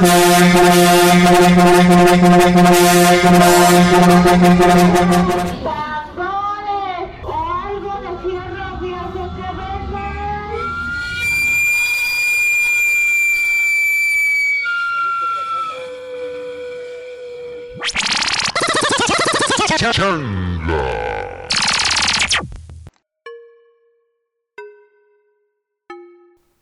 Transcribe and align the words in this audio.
¡Tambores! 0.00 0.70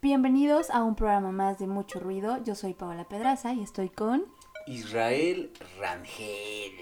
Bienvenidos 0.09 0.70
a 0.70 0.84
un 0.84 0.95
programa 0.95 1.32
más 1.32 1.59
de 1.59 1.66
mucho 1.66 2.00
ruido. 2.00 2.43
Yo 2.43 2.54
soy 2.54 2.72
Paola 2.72 3.05
Pedraza 3.05 3.52
y 3.52 3.60
estoy 3.60 3.91
con... 3.91 4.24
Israel 4.66 5.52
Rangel. 5.78 6.73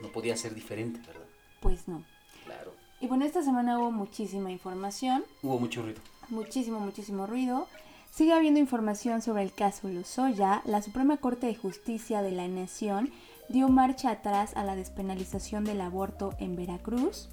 No 0.00 0.08
podía 0.08 0.34
ser 0.38 0.54
diferente, 0.54 0.98
¿verdad? 1.06 1.26
Pues 1.60 1.86
no. 1.86 2.02
Claro. 2.46 2.72
Y 2.98 3.08
bueno, 3.08 3.26
esta 3.26 3.42
semana 3.42 3.78
hubo 3.78 3.90
muchísima 3.92 4.50
información, 4.50 5.22
Hubo 5.42 5.58
mucho 5.60 5.82
ruido. 5.82 6.00
muchísimo, 6.30 6.80
muchísimo 6.80 7.26
ruido. 7.26 7.68
Sigue 8.10 8.32
habiendo 8.32 8.58
información 8.58 9.20
sobre 9.20 9.42
el 9.42 9.52
caso 9.52 9.88
Lozoya. 9.88 10.62
La 10.64 10.80
Suprema 10.80 11.18
Corte 11.18 11.48
de 11.48 11.54
Justicia 11.54 12.22
de 12.22 12.32
la 12.32 12.48
Nación 12.48 13.12
dio 13.50 13.68
marcha 13.68 14.12
atrás 14.12 14.56
a 14.56 14.64
la 14.64 14.76
despenalización 14.76 15.64
del 15.64 15.82
aborto 15.82 16.32
en 16.38 16.56
Veracruz. 16.56 17.28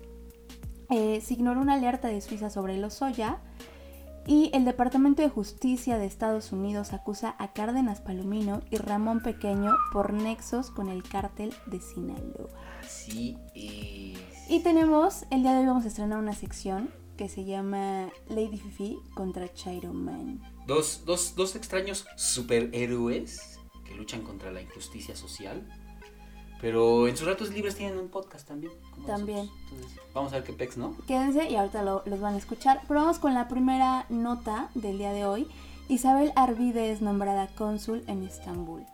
Eh, 0.89 1.21
se 1.21 1.33
ignoró 1.33 1.61
una 1.61 1.75
alerta 1.75 2.09
de 2.09 2.19
Suiza 2.19 2.49
sobre 2.49 2.75
Lozoya. 2.75 3.39
Y 4.27 4.51
el 4.53 4.65
Departamento 4.65 5.21
de 5.21 5.29
Justicia 5.29 5.97
de 5.97 6.05
Estados 6.05 6.51
Unidos 6.51 6.93
acusa 6.93 7.35
a 7.39 7.53
Cárdenas 7.53 8.01
Palomino 8.01 8.61
y 8.69 8.77
Ramón 8.77 9.21
Pequeño 9.21 9.73
por 9.91 10.13
nexos 10.13 10.69
con 10.69 10.89
el 10.89 11.03
cártel 11.03 11.53
de 11.65 11.79
Sinaloa. 11.79 12.49
Así 12.83 13.37
es. 13.55 14.19
Y 14.49 14.61
tenemos, 14.61 15.25
el 15.31 15.41
día 15.41 15.53
de 15.53 15.59
hoy 15.59 15.65
vamos 15.65 15.85
a 15.85 15.87
estrenar 15.87 16.19
una 16.19 16.33
sección 16.33 16.89
que 17.17 17.27
se 17.27 17.43
llama 17.43 18.07
Lady 18.29 18.57
Fifi 18.57 18.97
contra 19.13 19.51
Chairo 19.53 19.93
Man. 19.93 20.41
Dos, 20.67 21.03
dos, 21.05 21.35
dos 21.35 21.55
extraños 21.55 22.05
superhéroes 22.15 23.59
que 23.83 23.95
luchan 23.95 24.21
contra 24.21 24.51
la 24.51 24.61
injusticia 24.61 25.15
social. 25.15 25.67
Pero 26.61 27.07
en 27.07 27.15
sus 27.15 27.25
ratos 27.27 27.51
libres 27.53 27.75
tienen 27.75 27.97
un 27.99 28.09
podcast 28.09 28.47
también. 28.47 28.73
como 28.93 29.05
También. 29.07 29.49
Entonces, 29.71 29.99
vamos 30.13 30.33
a 30.33 30.35
ver 30.35 30.43
qué 30.43 30.53
pex, 30.53 30.77
¿no? 30.77 30.95
Quédense 31.07 31.49
y 31.49 31.55
ahorita 31.55 31.83
lo- 31.83 32.03
los 32.05 32.19
van 32.19 32.35
a 32.35 32.37
escuchar. 32.37 32.81
Pero 32.87 32.99
vamos 33.01 33.19
con 33.19 33.33
la 33.33 33.47
primera 33.47 34.05
nota 34.09 34.69
del 34.75 34.97
día 34.97 35.13
de 35.13 35.25
hoy. 35.25 35.47
Isabel 35.87 36.33
Arvide 36.35 36.91
es 36.91 37.01
nombrada 37.01 37.47
cónsul 37.55 38.03
en 38.07 38.23
Estambul. 38.23 38.85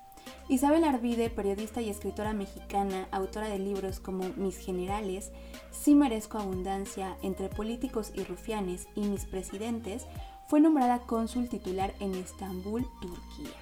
Isabel 0.48 0.84
Arvide, 0.84 1.30
periodista 1.32 1.82
y 1.82 1.90
escritora 1.90 2.34
mexicana, 2.34 3.08
autora 3.12 3.48
de 3.48 3.58
libros 3.58 4.00
como 4.00 4.30
Mis 4.36 4.58
Generales, 4.58 5.32
Sí 5.72 5.96
Merezco 5.96 6.38
Abundancia, 6.38 7.18
Entre 7.24 7.50
Políticos 7.50 8.12
y 8.14 8.24
Rufianes 8.24 8.88
y 8.96 9.02
Mis 9.02 9.26
Presidentes, 9.26 10.06
fue 10.48 10.62
nombrada 10.62 11.00
cónsul 11.00 11.50
titular 11.50 11.94
en 12.00 12.14
Estambul, 12.14 12.86
Turquía. 13.02 13.56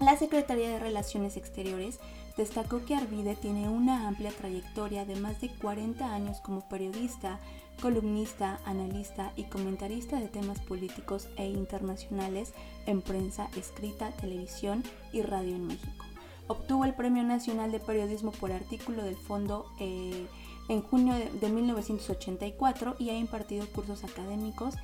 La 0.00 0.16
Secretaría 0.16 0.68
de 0.70 0.80
Relaciones 0.80 1.36
Exteriores 1.36 2.00
destacó 2.36 2.84
que 2.84 2.94
Arvide 2.94 3.36
tiene 3.36 3.68
una 3.68 4.08
amplia 4.08 4.30
trayectoria 4.30 5.04
de 5.04 5.16
más 5.16 5.40
de 5.40 5.50
40 5.50 6.14
años 6.14 6.40
como 6.40 6.68
periodista, 6.68 7.38
columnista, 7.80 8.60
analista 8.64 9.32
y 9.36 9.44
comentarista 9.44 10.18
de 10.18 10.28
temas 10.28 10.60
políticos 10.60 11.28
e 11.36 11.46
internacionales 11.46 12.52
en 12.86 13.02
prensa 13.02 13.48
escrita, 13.56 14.10
televisión 14.12 14.82
y 15.12 15.22
radio 15.22 15.56
en 15.56 15.66
México. 15.66 16.04
Obtuvo 16.48 16.84
el 16.84 16.94
Premio 16.94 17.22
Nacional 17.22 17.72
de 17.72 17.80
Periodismo 17.80 18.32
por 18.32 18.52
artículo 18.52 19.04
del 19.04 19.16
Fondo 19.16 19.66
eh, 19.78 20.26
en 20.68 20.82
junio 20.82 21.14
de 21.14 21.30
de 21.30 21.48
1984 21.48 22.96
y 22.98 23.10
ha 23.10 23.16
impartido 23.16 23.66
cursos 23.68 24.04
académicos 24.04 24.74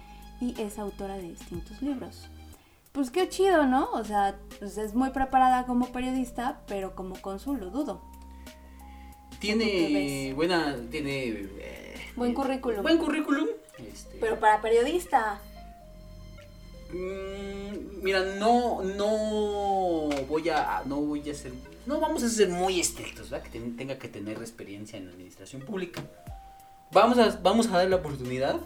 y 0.41 0.61
es 0.61 0.79
autora 0.79 1.17
de 1.17 1.31
distintos 1.31 1.83
libros 1.83 2.31
pues 2.93 3.11
qué 3.11 3.29
chido, 3.29 3.67
¿no? 3.67 3.91
O 3.93 4.05
sea, 4.05 4.39
pues 4.59 4.77
es 4.79 4.95
muy 4.95 5.11
preparada 5.11 5.67
como 5.67 5.93
periodista, 5.93 6.61
pero 6.67 6.95
como 6.95 7.21
cónsul 7.21 7.61
lo 7.61 7.71
dudo. 7.71 8.01
¿Tú 9.31 9.37
qué 9.41 9.55
Tiene 9.55 10.35
buena. 10.35 10.77
Tiene. 10.91 11.29
eh, 11.59 11.95
Buen 12.17 12.35
currículum. 12.35 12.83
Buen 12.83 12.99
currículum. 12.99 13.47
Este, 13.79 14.19
Pero 14.21 14.41
para 14.41 14.61
periodista. 14.61 15.41
Mm, 16.93 18.03
mira, 18.03 18.21
no, 18.39 18.83
no 18.83 19.07
voy 20.27 20.49
a, 20.49 20.83
no 20.87 20.97
voy 20.97 21.29
a 21.31 21.35
ser, 21.35 21.53
no 21.87 22.01
vamos 22.01 22.23
a 22.23 22.29
ser 22.29 22.49
muy 22.49 22.81
estrictos, 22.81 23.29
¿verdad? 23.31 23.45
Que 23.47 23.59
ten- 23.59 23.77
tenga 23.77 23.99
que 23.99 24.09
tener 24.09 24.39
experiencia 24.39 24.99
en 24.99 25.05
la 25.07 25.13
administración 25.13 25.63
pública. 25.63 26.03
Vamos 26.91 27.19
a, 27.19 27.39
vamos 27.43 27.67
a 27.69 27.77
dar 27.77 27.89
la 27.89 27.97
oportunidad 27.97 28.59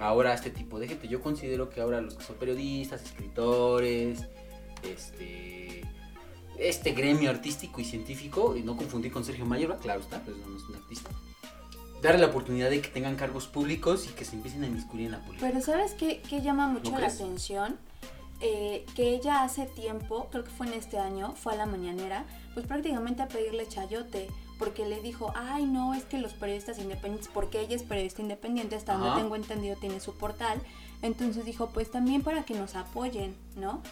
ahora 0.00 0.34
este 0.34 0.50
tipo 0.50 0.78
de 0.78 0.88
gente. 0.88 1.08
Yo 1.08 1.20
considero 1.20 1.70
que 1.70 1.80
ahora 1.80 2.00
los 2.00 2.14
que 2.14 2.24
son 2.24 2.36
periodistas, 2.36 3.02
escritores, 3.02 4.24
este, 4.82 5.82
este 6.58 6.92
gremio 6.92 7.30
artístico 7.30 7.80
y 7.80 7.84
científico, 7.84 8.56
y 8.56 8.62
no 8.62 8.76
confundir 8.76 9.12
con 9.12 9.24
Sergio 9.24 9.44
Mayer, 9.44 9.74
claro 9.80 10.00
está, 10.00 10.20
pues 10.22 10.36
no 10.36 10.56
es 10.56 10.62
un 10.64 10.76
artista. 10.76 11.10
Darle 12.02 12.20
la 12.20 12.26
oportunidad 12.28 12.70
de 12.70 12.80
que 12.80 12.88
tengan 12.88 13.16
cargos 13.16 13.48
públicos 13.48 14.06
y 14.08 14.14
que 14.14 14.24
se 14.24 14.36
empiecen 14.36 14.62
a 14.62 14.68
inmiscuir 14.68 15.06
en 15.06 15.12
la 15.12 15.20
política. 15.20 15.48
Pero 15.48 15.60
¿sabes 15.64 15.94
qué, 15.94 16.22
qué 16.28 16.40
llama 16.42 16.68
mucho 16.68 16.92
¿No 16.92 16.98
la 16.98 17.06
crees? 17.06 17.20
atención? 17.20 17.76
Eh, 18.40 18.86
que 18.94 19.16
ella 19.16 19.42
hace 19.42 19.66
tiempo, 19.66 20.28
creo 20.30 20.44
que 20.44 20.50
fue 20.50 20.68
en 20.68 20.74
este 20.74 20.96
año, 20.96 21.34
fue 21.34 21.54
a 21.54 21.56
la 21.56 21.66
mañanera, 21.66 22.24
pues 22.54 22.66
prácticamente 22.66 23.20
a 23.20 23.26
pedirle 23.26 23.66
chayote, 23.66 24.28
porque 24.58 24.86
le 24.86 25.00
dijo, 25.00 25.32
ay 25.36 25.64
no, 25.66 25.94
es 25.94 26.04
que 26.04 26.18
los 26.18 26.34
periodistas 26.34 26.78
independientes, 26.78 27.30
porque 27.32 27.60
ella 27.60 27.76
es 27.76 27.82
periodista 27.82 28.22
independiente, 28.22 28.76
hasta 28.76 28.94
donde 28.94 29.08
Ajá. 29.10 29.18
tengo 29.20 29.36
entendido 29.36 29.76
tiene 29.76 30.00
su 30.00 30.16
portal, 30.18 30.60
entonces 31.02 31.44
dijo, 31.44 31.68
pues 31.68 31.90
también 31.90 32.22
para 32.22 32.42
que 32.42 32.54
nos 32.54 32.74
apoyen, 32.74 33.36
¿no? 33.56 33.82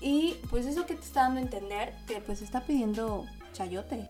Y 0.00 0.34
pues 0.50 0.66
eso 0.66 0.86
que 0.86 0.94
te 0.94 1.04
está 1.04 1.22
dando 1.22 1.40
a 1.40 1.42
entender, 1.42 1.94
que 2.06 2.20
pues 2.20 2.42
está 2.42 2.62
pidiendo 2.62 3.26
chayote. 3.52 4.08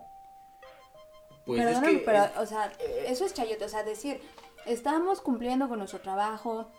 Pues 1.47 1.65
es 1.67 1.81
que 1.81 1.99
pero, 2.05 2.25
es- 2.25 2.37
o 2.39 2.47
sea, 2.47 2.73
eso 3.07 3.25
es 3.25 3.33
chayote, 3.35 3.65
o 3.65 3.69
sea, 3.69 3.83
decir, 3.83 4.21
estamos 4.67 5.21
cumpliendo 5.21 5.69
con 5.69 5.79
nuestro 5.79 6.01
trabajo, 6.01 6.71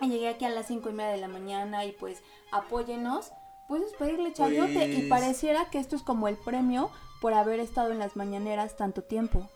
y 0.00 0.08
llegué 0.08 0.28
aquí 0.28 0.44
a 0.44 0.48
las 0.50 0.66
cinco 0.66 0.90
y 0.90 0.92
media 0.92 1.12
de 1.12 1.18
la 1.18 1.28
mañana 1.28 1.84
y 1.84 1.92
pues 1.92 2.20
apóyenos, 2.52 3.30
pues 3.68 3.82
es 3.82 3.92
pedirle 3.94 4.32
chayote 4.32 4.86
y 4.88 4.96
Pues- 4.96 5.08
pareciera 5.08 5.70
que 5.70 5.78
esto 5.78 5.94
es 5.94 6.02
como 6.02 6.26
el 6.26 6.36
premio 6.36 6.90
por 7.24 7.32
haber 7.32 7.58
estado 7.58 7.90
en 7.90 7.98
las 7.98 8.16
mañaneras 8.16 8.76
tanto 8.76 9.00
tiempo. 9.00 9.48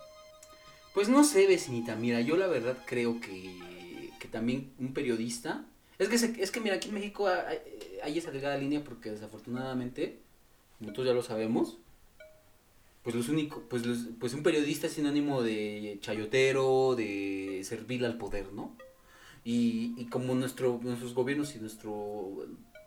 Pues 0.94 1.10
no 1.10 1.22
sé, 1.22 1.46
vecinita, 1.46 1.96
mira, 1.96 2.22
yo 2.22 2.38
la 2.38 2.46
verdad 2.46 2.78
creo 2.86 3.20
que, 3.20 4.10
que 4.18 4.26
también 4.26 4.72
un 4.78 4.94
periodista... 4.94 5.66
Es 5.98 6.08
que, 6.08 6.16
se- 6.16 6.42
es 6.42 6.50
que 6.50 6.60
mira, 6.60 6.76
aquí 6.76 6.88
en 6.88 6.94
México 6.94 7.28
hay, 7.28 7.58
hay 8.02 8.16
esa 8.16 8.30
delgada 8.30 8.56
línea 8.56 8.82
porque 8.82 9.10
desafortunadamente, 9.10 10.18
como 10.78 10.94
todos 10.94 11.08
ya 11.08 11.12
lo 11.12 11.22
sabemos, 11.22 11.76
pues 13.02 13.14
los 13.14 13.28
únicos, 13.28 13.62
pues, 13.68 13.82
pues 14.18 14.32
un 14.32 14.42
periodista 14.42 14.86
es 14.86 14.94
sinónimo 14.94 15.42
de 15.42 15.98
chayotero, 16.00 16.94
de 16.96 17.60
servir 17.64 18.02
al 18.06 18.16
poder, 18.16 18.50
¿no? 18.54 18.74
Y, 19.44 19.92
y 19.98 20.06
como 20.06 20.34
nuestro, 20.34 20.80
nuestros 20.82 21.12
gobiernos 21.12 21.54
y 21.54 21.58
nuestro 21.58 22.46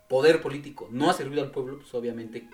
poder 0.09 0.41
político 0.41 0.89
no 0.89 1.11
ha 1.11 1.13
servido 1.13 1.43
al 1.43 1.51
pueblo, 1.51 1.77
pues 1.77 1.93
obviamente, 1.93 2.49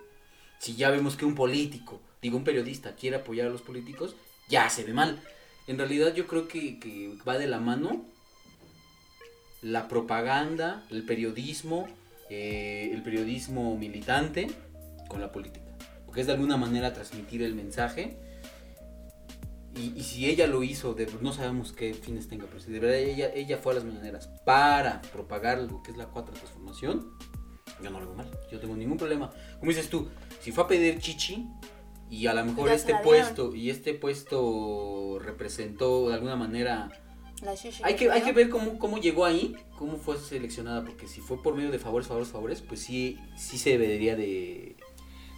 si 0.59 0.75
ya 0.75 0.89
vemos 0.89 1.15
que 1.15 1.25
un 1.25 1.35
político, 1.35 2.01
digo 2.21 2.37
un 2.37 2.43
periodista, 2.43 2.95
quiere 2.95 3.17
apoyar 3.17 3.47
a 3.47 3.51
los 3.51 3.61
políticos, 3.61 4.15
ya 4.49 4.69
se 4.69 4.83
ve 4.83 4.93
mal. 4.93 5.21
En 5.67 5.77
realidad 5.77 6.13
yo 6.13 6.27
creo 6.27 6.47
que, 6.47 6.79
que 6.79 7.13
va 7.27 7.37
de 7.37 7.47
la 7.47 7.59
mano 7.59 8.05
la 9.61 9.87
propaganda, 9.87 10.85
el 10.89 11.03
periodismo, 11.03 11.87
eh, 12.29 12.89
el 12.93 13.01
periodismo 13.03 13.77
militante 13.77 14.47
con 15.07 15.21
la 15.21 15.31
política. 15.31 15.65
Porque 16.05 16.21
es 16.21 16.27
de 16.27 16.33
alguna 16.33 16.57
manera 16.57 16.93
transmitir 16.93 17.41
el 17.41 17.55
mensaje. 17.55 18.17
Y, 19.75 19.93
y 19.95 20.03
si 20.03 20.27
ella 20.27 20.47
lo 20.47 20.63
hizo, 20.63 20.93
de, 20.93 21.07
no 21.21 21.33
sabemos 21.33 21.71
qué 21.71 21.93
fines 21.93 22.27
tenga, 22.27 22.45
pero 22.47 22.59
si 22.59 22.71
de 22.71 22.79
verdad 22.79 22.97
ella, 22.97 23.31
ella 23.33 23.57
fue 23.57 23.73
a 23.73 23.75
las 23.75 23.85
mañaneras 23.85 24.27
para 24.43 25.01
propagar 25.13 25.59
lo 25.59 25.83
que 25.83 25.91
es 25.91 25.97
la 25.97 26.07
cuarta 26.07 26.31
transformación, 26.31 27.11
yo 27.83 27.89
no 27.91 27.99
lo 27.99 28.07
veo 28.07 28.15
mal, 28.15 28.31
yo 28.51 28.59
tengo 28.59 28.75
ningún 28.75 28.97
problema. 28.97 29.29
Como 29.59 29.69
dices 29.69 29.89
tú, 29.89 30.09
si 30.41 30.51
fue 30.51 30.63
a 30.63 30.67
pedir 30.67 30.99
chichi 30.99 31.45
y 32.09 32.27
a 32.27 32.33
lo 32.33 32.45
mejor 32.45 32.71
este 32.71 32.95
puesto 32.95 33.53
y 33.53 33.69
este 33.69 33.93
puesto 33.93 35.19
representó 35.19 36.09
de 36.09 36.15
alguna 36.15 36.35
manera 36.35 36.89
La 37.41 37.53
shishi 37.55 37.83
hay 37.83 37.95
que, 37.95 38.09
hay 38.09 38.21
que 38.21 38.31
ver 38.31 38.49
cómo, 38.49 38.79
cómo 38.79 38.97
llegó 38.97 39.25
ahí, 39.25 39.55
cómo 39.77 39.97
fue 39.97 40.17
seleccionada, 40.17 40.83
porque 40.85 41.07
si 41.07 41.21
fue 41.21 41.41
por 41.41 41.55
medio 41.55 41.71
de 41.71 41.79
favores, 41.79 42.07
favores, 42.07 42.29
favores, 42.29 42.61
pues 42.61 42.81
sí, 42.81 43.19
sí 43.37 43.57
se 43.57 43.77
debería 43.77 44.15
de... 44.15 44.75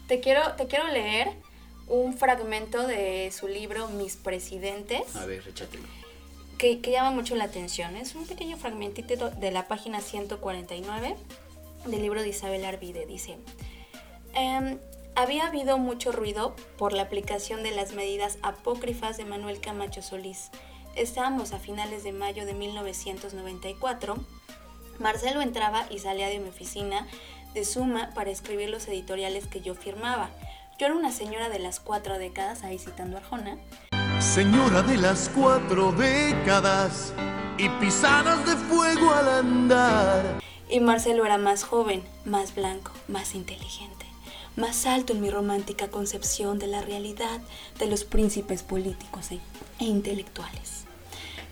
Te 0.08 0.20
quiero, 0.20 0.42
te 0.54 0.68
quiero 0.68 0.88
leer 0.88 1.30
un 1.88 2.16
fragmento 2.16 2.86
de 2.86 3.32
su 3.32 3.48
libro 3.48 3.88
Mis 3.90 4.16
Presidentes. 4.16 5.16
A 5.16 5.26
ver, 5.26 5.44
échatelo. 5.48 5.84
que, 6.58 6.82
que 6.82 6.92
llama 6.92 7.12
mucho 7.12 7.36
la 7.36 7.46
atención. 7.46 7.96
Es 7.96 8.16
un 8.16 8.26
pequeño 8.28 8.58
fragmentito 8.58 9.30
de 9.32 9.52
la 9.52 9.68
página 9.68 10.02
149 10.02 11.16
del 11.88 12.02
libro 12.02 12.22
de 12.22 12.30
Isabel 12.30 12.64
Arvide. 12.66 13.06
Dice, 13.08 13.38
Em, 14.34 14.78
había 15.20 15.48
habido 15.48 15.78
mucho 15.78 16.12
ruido 16.14 16.56
por 16.78 16.94
la 16.94 17.04
aplicación 17.04 17.62
de 17.62 17.72
las 17.72 17.92
medidas 17.94 18.38
apócrifas 18.42 19.18
de 19.18 19.26
Manuel 19.26 19.60
Camacho 19.60 20.02
Solís. 20.02 20.50
Estábamos 20.96 21.52
a 21.52 21.60
finales 21.60 22.04
de 22.04 22.14
mayo 22.14 22.46
de 22.46 22.54
1994. 22.54 24.16
Marcelo 25.00 25.42
entraba 25.42 25.86
y 25.90 26.00
salía 26.00 26.30
de 26.30 26.40
mi 26.40 26.48
oficina 26.50 27.06
de 27.54 27.66
suma 27.66 28.12
para 28.16 28.30
escribir 28.30 28.70
los 28.70 28.88
editoriales 28.88 29.48
que 29.48 29.60
yo 29.60 29.76
firmaba. 29.76 30.30
Yo 30.78 30.86
era 30.86 30.96
una 30.96 31.12
señora 31.12 31.50
de 31.50 31.60
las 31.60 31.82
cuatro 31.82 32.18
décadas, 32.18 32.64
ahí 32.64 32.80
citando 32.80 33.18
a 33.18 33.20
Arjona, 33.20 33.58
Señora 34.22 34.82
de 34.82 34.98
las 34.98 35.30
cuatro 35.30 35.92
décadas 35.92 37.14
y 37.58 37.68
pisadas 37.82 38.46
de 38.46 38.56
fuego 38.56 39.12
al 39.12 39.28
andar. 39.28 40.40
y 40.70 40.80
Marcelo 40.80 41.26
era 41.26 41.38
más 41.38 41.64
joven, 41.64 42.04
más 42.26 42.56
blanco, 42.56 42.92
más 43.08 43.34
inteligente, 43.36 43.99
más 44.60 44.86
alto 44.86 45.14
en 45.14 45.22
mi 45.22 45.30
romántica 45.30 45.88
concepción 45.88 46.60
de 46.60 46.68
la 46.68 46.82
realidad 46.82 47.42
de 47.80 47.88
los 47.88 48.04
príncipes 48.04 48.62
políticos 48.62 49.32
e, 49.32 49.40
e 49.80 49.86
intelectuales. 49.86 50.84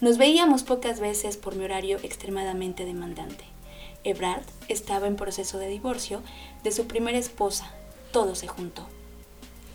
Nos 0.01 0.18
veíamos 0.18 0.63
pocas 0.63 1.00
veces 1.00 1.38
por 1.38 1.56
mi 1.56 1.63
horario 1.63 1.98
extremadamente 2.04 2.86
demandante. 2.86 3.45
Ebrard 4.04 4.44
estaba 4.68 5.07
en 5.07 5.15
proceso 5.15 5.57
de 5.57 5.69
divorcio 5.69 6.21
de 6.63 6.71
su 6.71 6.86
primera 6.86 7.18
esposa. 7.18 7.71
Todo 8.12 8.36
se 8.36 8.48
juntó. 8.48 8.86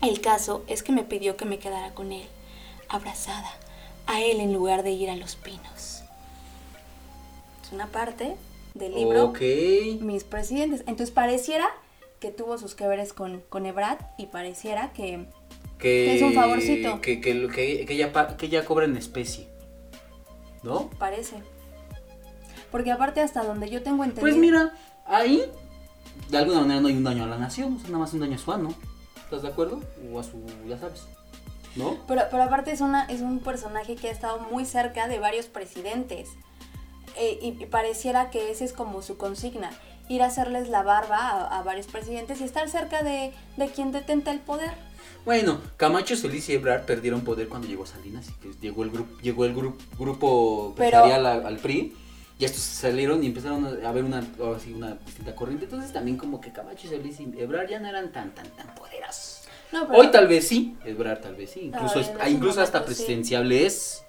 El 0.01 0.21
caso 0.21 0.63
es 0.67 0.83
que 0.83 0.91
me 0.91 1.03
pidió 1.03 1.35
que 1.35 1.45
me 1.45 1.59
quedara 1.59 1.93
con 1.93 2.11
él, 2.11 2.27
abrazada 2.87 3.51
a 4.05 4.21
él 4.21 4.39
en 4.39 4.53
lugar 4.53 4.83
de 4.83 4.91
ir 4.91 5.09
a 5.09 5.15
los 5.15 5.35
pinos. 5.35 6.03
Es 7.63 7.71
una 7.71 7.87
parte 7.87 8.35
del 8.73 8.93
libro 8.93 9.25
Ok. 9.25 9.41
Mis 10.01 10.23
Presidentes. 10.23 10.81
Entonces 10.81 11.11
pareciera 11.11 11.69
que 12.23 12.31
tuvo 12.31 12.57
sus 12.57 12.73
que 12.73 12.87
veres 12.87 13.11
con, 13.11 13.41
con 13.49 13.65
Ebrard 13.65 13.99
y 14.17 14.27
pareciera 14.27 14.93
que... 14.93 15.27
Que, 15.77 16.15
Es 16.15 16.21
un 16.21 16.31
favorcito. 16.33 17.01
Que, 17.01 17.19
que, 17.19 17.85
que, 17.85 18.07
pa- 18.07 18.37
que 18.37 18.45
ella 18.45 18.63
cobra 18.63 18.85
en 18.85 18.95
especie. 18.95 19.49
¿No? 20.63 20.89
Parece. 20.91 21.35
Porque 22.71 22.93
aparte 22.93 23.19
hasta 23.19 23.43
donde 23.43 23.69
yo 23.69 23.83
tengo 23.83 24.05
entendido... 24.05 24.21
Pues 24.21 24.37
mira, 24.37 24.71
ahí 25.05 25.43
de 26.29 26.37
alguna 26.37 26.61
manera 26.61 26.79
no 26.79 26.87
hay 26.87 26.95
un 26.95 27.03
daño 27.03 27.25
a 27.25 27.27
la 27.27 27.37
nación, 27.37 27.75
es 27.75 27.83
nada 27.89 27.97
más 27.97 28.13
un 28.13 28.21
daño 28.21 28.35
a 28.35 28.37
su 28.37 28.53
ano. 28.53 28.73
¿Estás 29.25 29.41
de 29.41 29.49
acuerdo? 29.49 29.81
O 30.09 30.17
a 30.17 30.23
su, 30.23 30.41
ya 30.65 30.77
sabes. 30.77 31.03
¿No? 31.75 31.97
Pero, 32.07 32.21
pero 32.31 32.43
aparte 32.43 32.71
es, 32.71 32.79
una, 32.79 33.03
es 33.07 33.19
un 33.19 33.39
personaje 33.39 33.97
que 33.97 34.07
ha 34.07 34.11
estado 34.11 34.39
muy 34.49 34.63
cerca 34.63 35.09
de 35.09 35.19
varios 35.19 35.47
presidentes. 35.47 36.29
Eh, 37.17 37.37
y, 37.41 37.61
y 37.61 37.65
pareciera 37.65 38.29
que 38.29 38.49
ese 38.49 38.63
es 38.63 38.71
como 38.71 39.01
su 39.01 39.17
consigna. 39.17 39.71
Ir 40.09 40.21
a 40.21 40.25
hacerles 40.27 40.69
la 40.69 40.83
barba 40.83 41.17
a, 41.17 41.59
a 41.59 41.63
varios 41.63 41.87
presidentes 41.87 42.41
y 42.41 42.43
estar 42.43 42.67
cerca 42.69 43.03
de, 43.03 43.33
de 43.57 43.67
quien 43.69 43.91
detenta 43.91 44.31
el 44.31 44.39
poder. 44.39 44.71
Bueno, 45.25 45.61
Camacho, 45.77 46.15
Solís 46.17 46.49
y 46.49 46.53
Ebrard 46.53 46.85
perdieron 46.85 47.21
poder 47.21 47.47
cuando 47.47 47.67
llegó 47.67 47.85
Salinas 47.85 48.27
y 48.29 48.33
que 48.33 48.51
llegó 48.59 48.83
el 48.83 48.89
grupo, 48.91 49.17
llegó 49.21 49.45
el 49.45 49.53
grupo, 49.55 49.77
grupo 49.97 50.67
empresarial 50.69 51.25
al, 51.25 51.45
al 51.45 51.57
PRI. 51.57 51.95
Y 52.39 52.45
estos 52.45 52.61
salieron 52.61 53.23
y 53.23 53.27
empezaron 53.27 53.63
a 53.85 53.91
ver 53.93 54.03
una, 54.03 54.21
ahora 54.39 54.59
sí, 54.59 54.73
una 54.73 54.95
distinta 54.95 55.33
corriente. 55.35 55.65
Entonces 55.65 55.93
también 55.93 56.17
como 56.17 56.41
que 56.41 56.51
Camacho, 56.51 56.89
Solís 56.89 57.19
y 57.21 57.31
Ebrard 57.39 57.69
ya 57.69 57.79
no 57.79 57.87
eran 57.87 58.11
tan, 58.11 58.33
tan, 58.35 58.47
tan 58.49 58.73
poderosos. 58.75 59.43
No, 59.71 59.87
pero- 59.87 59.99
Hoy 59.99 60.11
tal 60.11 60.27
vez 60.27 60.45
sí, 60.47 60.75
Ebrard 60.83 61.21
tal 61.21 61.35
vez 61.35 61.51
sí. 61.51 61.61
Incluso, 61.61 61.99
es- 62.01 62.09
en 62.09 62.17
ah, 62.19 62.29
incluso 62.29 62.59
hasta 62.61 62.79
sí. 62.79 62.85
presidenciable 62.85 63.65
es. 63.65 64.03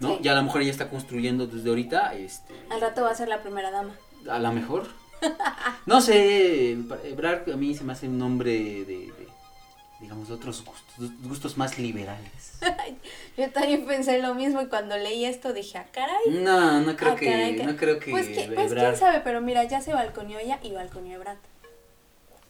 ¿No? 0.00 0.16
Sí. 0.16 0.20
Ya 0.22 0.32
a 0.32 0.36
lo 0.36 0.42
mejor 0.44 0.62
ella 0.62 0.70
está 0.70 0.88
construyendo 0.88 1.46
desde 1.46 1.68
ahorita. 1.68 2.14
Este, 2.14 2.54
Al 2.70 2.80
rato 2.80 3.02
va 3.02 3.10
a 3.10 3.14
ser 3.14 3.28
la 3.28 3.42
primera 3.42 3.70
dama. 3.70 3.94
a 4.30 4.38
lo 4.38 4.52
mejor. 4.52 4.86
No 5.86 6.00
sé, 6.00 6.72
Ebrard 7.04 7.50
a 7.50 7.56
mí 7.56 7.74
se 7.74 7.84
me 7.84 7.92
hace 7.92 8.06
un 8.08 8.18
nombre 8.18 8.50
de, 8.52 8.84
de, 8.84 9.28
digamos, 10.00 10.28
de 10.28 10.34
otros 10.34 10.64
gustos, 10.64 11.10
gustos 11.22 11.56
más 11.56 11.78
liberales. 11.78 12.52
Yo 13.36 13.50
también 13.50 13.84
pensé 13.86 14.20
lo 14.22 14.34
mismo 14.34 14.60
y 14.62 14.66
cuando 14.66 14.96
leí 14.96 15.24
esto 15.24 15.52
dije, 15.52 15.78
ah, 15.78 15.86
caray. 15.92 16.30
No, 16.30 16.80
no 16.80 16.96
creo 16.96 17.12
Ah, 17.12 17.16
que, 17.16 17.24
caray, 17.26 17.54
no 17.62 17.76
creo 17.76 17.98
que 17.98 18.10
Pues, 18.10 18.28
que- 18.28 18.52
pues, 18.54 18.72
quién 18.74 18.96
sabe, 18.96 19.20
pero 19.20 19.40
mira, 19.40 19.64
ya 19.64 19.80
se 19.80 19.92
balconeó 19.92 20.38
ella 20.38 20.58
y 20.62 20.70
balconeó 20.72 21.16
Ebrard. 21.16 21.38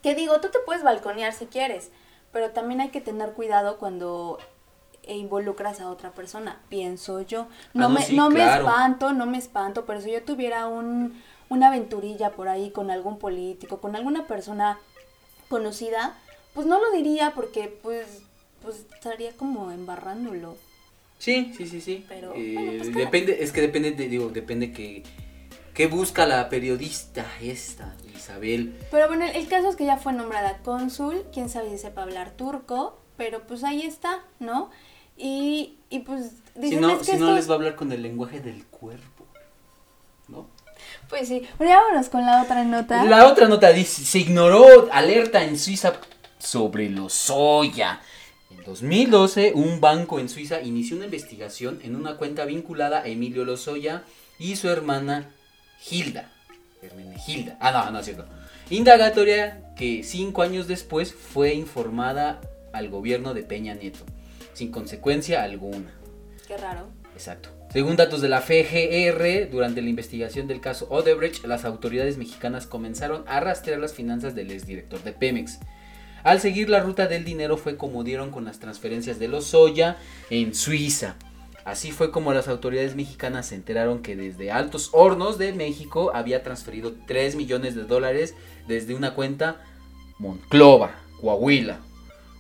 Que 0.03 0.15
digo, 0.15 0.41
tú 0.41 0.49
te 0.49 0.59
puedes 0.61 0.83
balconear 0.83 1.33
si 1.33 1.47
quieres, 1.47 1.91
pero 2.33 2.51
también 2.51 2.81
hay 2.81 2.89
que 2.91 3.01
tener 3.01 3.33
cuidado 3.33 3.79
cuando 3.79 4.39
e 5.05 5.17
involucras 5.17 5.81
a 5.81 5.89
otra 5.91 6.13
persona, 6.13 6.61
pienso 6.69 7.21
yo. 7.23 7.43
No, 7.75 7.87
Ah, 7.87 7.89
no, 7.89 7.91
me, 7.91 8.03
sí, 8.03 8.15
no 8.17 8.31
me 8.31 8.45
espanto, 8.45 9.13
no 9.13 9.27
me 9.27 9.39
espanto, 9.39 9.85
pero 9.85 10.01
si 10.01 10.13
yo 10.13 10.23
tuviera 10.23 10.67
un, 10.67 11.21
una 11.53 11.69
aventurilla 11.69 12.31
por 12.31 12.49
ahí 12.49 12.71
con 12.71 12.91
algún 12.91 13.19
político, 13.19 13.81
con 13.81 13.95
alguna 13.95 14.27
persona 14.27 14.79
conocida, 15.49 16.19
pues 16.55 16.67
no 16.67 16.81
lo 16.81 16.91
diría 16.93 17.33
porque 17.35 17.69
pues, 17.83 18.07
pues 18.63 18.87
estaría 18.95 19.33
como 19.33 19.71
embarrándolo. 19.71 20.57
Sí, 21.19 21.53
sí, 21.57 21.67
sí, 21.67 21.81
sí. 21.81 22.05
Pero, 22.09 22.33
Eh, 22.35 22.55
bueno, 22.55 22.73
pues, 22.79 22.95
depende, 22.95 23.43
es 23.45 23.53
que 23.53 23.61
depende, 23.61 23.93
de, 23.93 24.09
digo, 24.09 24.29
depende 24.31 24.73
que, 24.73 25.05
que 25.75 25.87
busca 25.87 26.27
la 26.27 26.49
periodista 26.49 27.27
esta, 27.41 27.95
Isabel. 28.17 28.75
Pero 28.91 29.07
bueno, 29.09 29.25
el, 29.27 29.37
el 29.37 29.47
caso 29.47 29.69
es 29.69 29.77
que 29.77 29.85
ya 29.85 29.99
fue 29.99 30.13
nombrada 30.13 30.59
cónsul, 30.65 31.25
quién 31.33 31.49
sabe 31.49 31.71
si 31.71 31.79
sepa 31.79 32.03
hablar 32.03 32.33
turco, 32.33 32.99
pero 33.17 33.47
pues 33.47 33.63
ahí 33.63 33.83
está, 33.83 34.25
¿no? 34.41 34.71
Y, 35.17 35.77
y 35.91 36.01
pues 36.01 36.31
Si 36.55 36.61
dicen 36.61 36.81
no, 36.81 36.91
es 36.91 36.99
que 36.99 37.05
si 37.05 37.19
no 37.19 37.35
les 37.35 37.47
va 37.49 37.53
a 37.53 37.57
hablar 37.57 37.77
con 37.77 37.93
el 37.93 38.03
lenguaje 38.03 38.41
del 38.41 38.65
cuerpo, 38.67 39.03
¿no? 39.03 39.12
Pues 41.13 41.29
sí, 41.29 41.47
pero 41.59 41.69
ya 41.69 41.77
vámonos 41.77 42.09
con 42.09 42.25
la 42.25 42.43
otra 42.43 42.65
nota. 42.65 43.05
La 43.05 43.27
otra 43.27 43.47
nota 43.47 43.71
dice, 43.71 44.03
se 44.03 44.21
ignoró 44.21 44.89
alerta 44.91 45.45
en 45.45 45.59
Suiza 45.59 45.93
sobre 46.39 46.89
los 46.89 47.13
soya. 47.13 48.01
En 48.51 48.65
2012, 48.65 49.53
un 49.55 49.79
banco 49.79 50.19
en 50.21 50.31
Suiza 50.31 50.63
inició 50.63 50.97
una 50.97 51.05
investigación 51.05 51.81
en 51.85 51.97
una 51.97 52.17
cuenta 52.17 52.47
vinculada 52.47 53.03
a 53.03 53.09
Emilio 53.09 53.45
Lozoya 53.45 54.05
y 54.39 54.57
su 54.57 54.71
hermana 54.71 55.29
Hilda. 55.91 56.31
Hermenegilda. 56.81 57.59
Ah, 57.61 57.73
no, 57.73 57.91
no 57.91 57.99
es 57.99 58.07
cierto. 58.07 58.25
Indagatoria 58.71 59.75
que 59.77 60.05
cinco 60.05 60.41
años 60.41 60.67
después 60.67 61.13
fue 61.13 61.53
informada 61.53 62.41
al 62.73 62.89
gobierno 62.89 63.35
de 63.35 63.43
Peña 63.43 63.75
Nieto, 63.75 64.07
sin 64.55 64.73
consecuencia 64.73 65.43
alguna. 65.43 65.93
Qué 66.49 66.57
raro. 66.57 66.89
Exacto. 67.13 67.51
Según 67.73 67.97
datos 67.97 68.21
de 68.21 68.29
la 68.29 68.43
FGR, 68.43 69.51
durante 69.51 69.81
la 69.81 69.89
investigación 69.89 70.47
del 70.47 70.61
caso 70.61 70.87
Odebrecht, 70.91 71.47
las 71.47 71.65
autoridades 71.65 72.19
mexicanas 72.19 72.67
comenzaron 72.67 73.25
a 73.27 73.41
rastrear 73.41 73.81
las 73.81 73.95
finanzas 73.95 74.35
del 74.35 74.51
exdirector 74.51 75.03
de 75.03 75.13
Pemex. 75.13 75.59
Al 76.23 76.39
seguir 76.39 76.69
la 76.69 76.81
ruta 76.81 77.07
del 77.07 77.25
dinero 77.25 77.57
fue 77.57 77.79
como 77.79 78.05
dieron 78.05 78.31
con 78.31 78.45
las 78.45 78.59
transferencias 78.59 79.19
de 79.19 79.29
los 79.29 79.47
Soya 79.47 79.97
en 80.29 80.55
Suiza. 80.55 81.17
Así 81.65 81.93
fue 81.93 82.11
como 82.11 82.35
las 82.35 82.47
autoridades 82.47 82.95
mexicanas 82.95 83.47
se 83.47 83.55
enteraron 83.55 84.03
que 84.03 84.17
desde 84.17 84.51
Altos 84.51 84.91
Hornos 84.93 85.39
de 85.39 85.55
México 85.55 86.11
había 86.15 86.43
transferido 86.43 86.93
3 87.07 87.37
millones 87.37 87.75
de 87.75 87.85
dólares 87.85 88.35
desde 88.69 88.95
una 88.95 89.15
cuenta 89.15 89.63
Monclova, 90.19 90.97
Coahuila, 91.23 91.81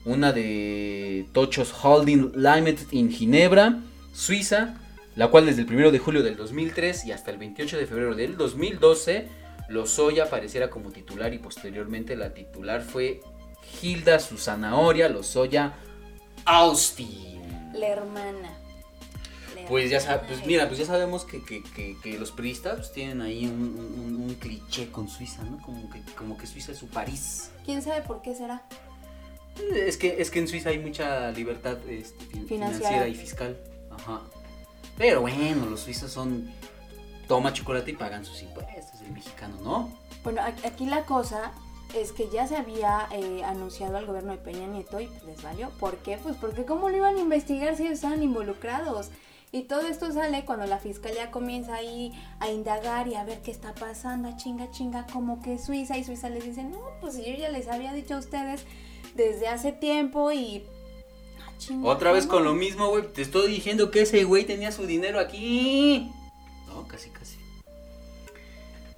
una 0.05 0.31
de 0.31 1.25
Tochos 1.33 1.73
Holding 1.83 2.33
Limited 2.35 2.89
en 2.93 3.11
Ginebra, 3.11 3.81
Suiza, 4.12 4.77
la 5.16 5.28
cual 5.28 5.47
desde 5.47 5.62
el 5.62 5.73
1 5.75 5.90
de 5.90 5.99
julio 5.99 6.23
del 6.23 6.37
2003 6.37 7.04
y 7.07 7.12
hasta 7.12 7.31
el 7.31 7.38
28 7.38 7.76
de 7.78 7.87
febrero 7.87 8.14
del 8.14 8.37
2012, 8.37 9.28
Lozoya 9.69 10.25
apareciera 10.25 10.71
como 10.71 10.90
titular 10.90 11.33
y 11.35 11.38
posteriormente 11.38 12.16
la 12.16 12.35
titular 12.35 12.83
fue 12.83 13.21
Hilda 13.83 14.19
Susanaoria 14.19 15.09
Lozoya 15.09 15.75
Austin. 16.45 17.40
La 17.75 17.88
hermana. 17.88 18.50
La 19.57 19.69
Pues 19.69 19.90
ya 19.90 19.99
hermana 19.99 20.23
pues 20.26 20.47
mira, 20.47 20.66
pues 20.66 20.78
ya 20.81 20.87
sabemos 20.87 21.25
que, 21.25 21.42
que- 21.45 21.62
que- 21.62 21.97
que 22.02 22.19
los 22.19 22.33
priistas 22.33 22.76
pues, 22.76 22.92
tienen 22.92 23.21
ahí 23.21 23.47
un, 23.47 23.62
un- 23.62 24.21
un 24.28 24.35
cliché 24.35 24.90
con 24.90 25.09
Suiza, 25.09 25.42
¿no? 25.45 25.59
Como 25.62 25.88
que, 25.90 26.00
como 26.16 26.37
que 26.37 26.47
Suiza 26.47 26.73
es 26.73 26.78
su 26.78 26.88
París. 26.88 27.50
¿Quién 27.64 27.81
sabe 27.83 28.02
por 28.02 28.23
qué 28.23 28.35
será? 28.35 28.62
Es 29.75 29.97
que, 29.99 30.21
es 30.21 30.31
que 30.31 30.38
en 30.40 30.49
Suiza 30.49 30.71
hay 30.71 30.78
mucha 30.78 31.31
libertad 31.33 31.76
este, 31.88 32.25
fin- 32.26 32.47
Financiera. 32.49 32.88
financiera 32.88 33.09
y 33.09 33.14
fiscal. 33.14 33.57
Ajá. 33.90 34.23
Pero 35.02 35.21
bueno, 35.21 35.66
los 35.66 35.80
suizos 35.80 36.12
son. 36.12 36.49
Toma 37.26 37.52
chocolate 37.52 37.90
y 37.90 37.94
pagan 37.94 38.25
sus 38.25 38.40
impuestos. 38.40 39.00
El 39.00 39.11
mexicano, 39.11 39.56
¿no? 39.61 39.92
Bueno, 40.23 40.40
aquí 40.42 40.87
la 40.87 41.04
cosa 41.06 41.50
es 41.92 42.12
que 42.12 42.28
ya 42.28 42.47
se 42.47 42.56
había 42.56 43.09
eh, 43.11 43.42
anunciado 43.42 43.97
al 43.97 44.06
gobierno 44.06 44.30
de 44.30 44.38
Peña 44.38 44.64
Nieto 44.68 45.00
y 45.00 45.09
les 45.26 45.42
valió. 45.42 45.71
¿Por 45.80 45.97
qué? 45.97 46.18
Pues 46.18 46.37
porque 46.37 46.64
cómo 46.64 46.88
lo 46.88 46.97
iban 46.99 47.16
a 47.16 47.21
investigar 47.21 47.75
si 47.75 47.82
ellos 47.82 47.94
estaban 47.94 48.23
involucrados. 48.23 49.11
Y 49.50 49.62
todo 49.64 49.80
esto 49.88 50.12
sale 50.12 50.44
cuando 50.44 50.66
la 50.66 50.78
fiscalía 50.78 51.32
comienza 51.32 51.75
ahí 51.75 52.12
a 52.38 52.52
indagar 52.52 53.09
y 53.09 53.16
a 53.16 53.25
ver 53.25 53.42
qué 53.42 53.50
está 53.50 53.75
pasando, 53.75 54.28
a 54.28 54.37
chinga 54.37 54.71
chinga, 54.71 55.09
como 55.12 55.42
que 55.42 55.59
Suiza 55.59 55.99
y 55.99 56.04
Suiza 56.04 56.28
les 56.28 56.44
dice, 56.44 56.62
no, 56.62 56.78
pues 57.00 57.16
yo 57.16 57.35
ya 57.35 57.49
les 57.49 57.66
había 57.66 57.92
dicho 57.92 58.14
a 58.14 58.18
ustedes 58.18 58.64
desde 59.16 59.49
hace 59.49 59.73
tiempo 59.73 60.30
y... 60.30 60.64
Otra 61.83 62.12
vez 62.12 62.26
con 62.26 62.45
lo 62.45 62.54
mismo, 62.54 62.88
güey. 62.88 63.12
Te 63.12 63.23
estoy 63.23 63.50
diciendo 63.50 63.90
que 63.90 64.02
ese 64.02 64.25
güey 64.25 64.45
tenía 64.45 64.73
su 64.73 64.87
dinero 64.87 65.19
aquí. 65.21 66.11
No, 66.66 66.87
casi, 66.88 67.11
casi. 67.11 67.37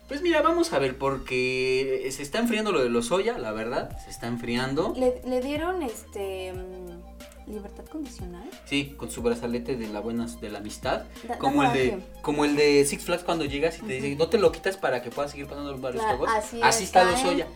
Pues 0.08 0.20
mira, 0.20 0.42
vamos 0.42 0.72
a 0.72 0.78
ver, 0.78 0.98
porque 0.98 2.06
se 2.14 2.22
está 2.22 2.38
enfriando 2.38 2.72
lo 2.72 2.82
de 2.82 2.90
los 2.90 3.10
Oya, 3.10 3.38
la 3.38 3.52
verdad, 3.52 3.98
se 4.04 4.10
está 4.10 4.26
enfriando. 4.26 4.92
Le, 4.96 5.22
le 5.26 5.40
dieron 5.40 5.82
este 5.82 6.52
mm, 6.52 7.50
libertad 7.50 7.86
condicional. 7.86 8.48
Sí, 8.66 8.94
con 8.98 9.10
su 9.10 9.22
brazalete 9.22 9.76
de 9.76 9.88
la 9.88 10.00
buena, 10.00 10.26
de 10.26 10.50
la 10.50 10.58
amistad. 10.58 11.04
Da- 11.26 11.38
como 11.38 11.64
el 11.64 11.72
de, 11.72 11.98
como 12.20 12.44
el 12.44 12.54
de 12.54 12.84
Six 12.84 13.02
Flags 13.04 13.24
cuando 13.24 13.46
llegas 13.46 13.78
y 13.78 13.82
te 13.82 13.94
dice, 13.94 14.14
no 14.16 14.28
te 14.28 14.36
lo 14.38 14.52
quitas 14.52 14.76
para 14.76 15.02
que 15.02 15.10
puedas 15.10 15.30
seguir 15.30 15.46
pasando 15.46 15.72
los 15.72 15.80
varios 15.80 16.04
Claro, 16.04 16.26
así 16.28 16.60
Así 16.62 16.84
está 16.84 17.10
está 17.10 17.24
los. 17.24 17.34
Oya. 17.34 17.46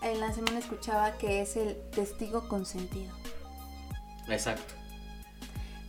En 0.00 0.20
la 0.20 0.32
semana 0.32 0.60
escuchaba 0.60 1.18
que 1.18 1.42
es 1.42 1.56
el 1.56 1.76
testigo 1.90 2.48
consentido. 2.48 3.12
Exacto. 4.28 4.74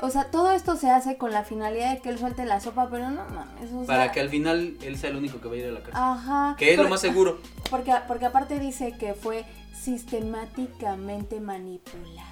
O 0.01 0.09
sea, 0.09 0.31
todo 0.31 0.51
esto 0.51 0.77
se 0.77 0.89
hace 0.89 1.17
con 1.17 1.31
la 1.31 1.43
finalidad 1.43 1.93
de 1.93 2.01
que 2.01 2.07
él 2.09 2.17
suelte 2.17 2.45
la 2.45 2.61
sopa, 2.61 2.89
pero 2.89 3.09
no 3.09 3.25
mames. 3.25 3.71
o 3.73 3.79
sea, 3.79 3.87
Para 3.87 4.11
que 4.13 4.21
al 4.21 4.29
final 4.29 4.77
él 4.81 4.97
sea 4.97 5.09
el 5.09 5.17
único 5.17 5.41
que 5.41 5.49
va 5.49 5.55
a 5.55 5.57
ir 5.57 5.65
a 5.65 5.71
la 5.71 5.79
cárcel. 5.81 5.95
Ajá. 6.01 6.55
que 6.57 6.71
es 6.71 6.77
lo 6.79 6.87
más 6.87 7.01
seguro. 7.01 7.39
Porque, 7.69 7.93
porque 8.07 8.25
aparte 8.25 8.59
dice 8.59 8.93
que 8.97 9.13
fue 9.13 9.45
sistemáticamente 9.77 11.39
manipulado. 11.39 12.29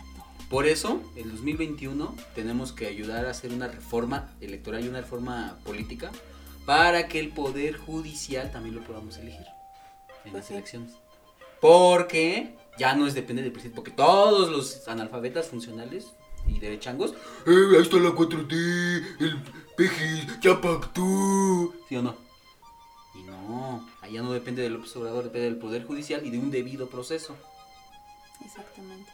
Por 0.49 0.65
eso, 0.65 1.01
en 1.17 1.29
2021 1.29 2.15
tenemos 2.35 2.71
que 2.71 2.87
ayudar 2.87 3.25
a 3.25 3.31
hacer 3.31 3.51
una 3.51 3.67
reforma 3.67 4.29
electoral 4.39 4.85
y 4.85 4.87
una 4.87 5.01
reforma 5.01 5.57
política 5.65 6.09
para 6.65 7.07
que 7.09 7.19
el 7.19 7.29
poder 7.29 7.75
judicial 7.75 8.49
también 8.51 8.75
lo 8.75 8.81
podamos 8.83 9.17
elegir 9.17 9.45
en 10.23 10.31
Pues 10.31 10.33
las 10.35 10.45
sí. 10.45 10.53
elecciones. 10.53 10.93
Porque 11.59 12.55
ya 12.77 12.95
no 12.95 13.07
es 13.07 13.13
depende 13.13 13.41
del 13.41 13.51
presidente, 13.51 13.75
porque 13.75 13.91
todos 13.91 14.49
los 14.49 14.87
analfabetas 14.87 15.47
funcionales 15.47 16.07
y 16.47 16.59
derechangos, 16.59 17.11
Eh, 17.45 17.75
ahí 17.75 17.81
está 17.81 17.97
la 17.97 18.11
4T, 18.11 18.53
el 19.19 19.41
Pejis, 19.75 20.39
ya 20.41 20.59
pactó. 20.61 21.73
¿sí 21.89 21.95
o 21.97 22.01
no? 22.01 22.15
Y 23.15 23.23
no, 23.23 23.87
allá 24.01 24.21
no 24.21 24.31
depende 24.31 24.61
del 24.61 24.73
López 24.73 24.95
Obrador, 24.95 25.23
depende 25.25 25.45
del 25.49 25.57
poder 25.59 25.85
judicial 25.85 26.25
y 26.25 26.29
de 26.29 26.39
un 26.39 26.51
debido 26.51 26.87
proceso. 26.87 27.35
Exactamente. 28.45 29.11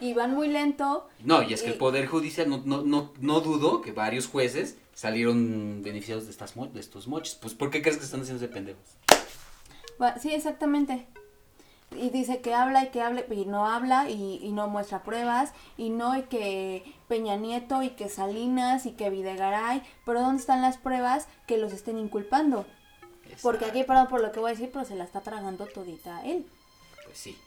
Y 0.00 0.14
van 0.14 0.34
muy 0.34 0.48
lento. 0.48 1.08
No, 1.22 1.42
y 1.42 1.52
es 1.54 1.62
que 1.62 1.68
el 1.68 1.76
Y- 1.76 1.78
Poder 1.78 2.06
Judicial, 2.08 2.48
no, 2.50 2.60
no, 2.64 2.82
no, 2.82 3.12
no 3.20 3.40
dudo 3.40 3.82
que 3.82 3.92
varios 3.92 4.26
jueces 4.26 4.76
salieron 4.94 5.80
beneficiados 5.84 6.24
de, 6.24 6.32
estas 6.32 6.54
de 6.56 6.80
estos 6.80 7.06
moches. 7.06 7.36
Pues, 7.36 7.54
¿por 7.54 7.70
qué 7.70 7.82
crees 7.82 7.98
que 7.98 8.04
están 8.04 8.20
haciendo 8.22 8.40
de 8.40 8.48
pendejos? 8.52 8.82
Sí, 10.20 10.34
exactamente. 10.34 11.06
Y 11.98 12.10
dice 12.10 12.40
que 12.40 12.54
habla 12.54 12.84
y 12.84 12.88
que 12.88 13.00
hable 13.02 13.26
y 13.30 13.44
no 13.44 13.66
habla 13.66 14.08
y, 14.08 14.38
y 14.42 14.52
no 14.52 14.68
muestra 14.68 15.02
pruebas 15.02 15.52
y 15.76 15.90
no 15.90 16.16
y 16.16 16.22
que 16.22 16.84
Peña 17.08 17.36
Nieto 17.36 17.82
y 17.82 17.90
que 17.90 18.08
Salinas 18.08 18.86
y 18.86 18.92
que 18.92 19.10
Videgaray, 19.10 19.82
pero 20.04 20.20
¿dónde 20.20 20.40
están 20.40 20.62
las 20.62 20.78
pruebas 20.78 21.28
que 21.46 21.58
los 21.58 21.72
estén 21.72 21.98
inculpando? 21.98 22.66
Porque 23.40 23.64
aquí, 23.64 23.84
perdón 23.84 24.08
por 24.08 24.20
lo 24.20 24.32
que 24.32 24.40
voy 24.40 24.50
a 24.50 24.54
decir, 24.54 24.70
pero 24.72 24.84
se 24.84 24.94
la 24.94 25.04
está 25.04 25.20
tragando 25.20 25.66
todita 25.66 26.24
él. 26.24 26.46
Pues 27.04 27.18
sí. 27.18 27.38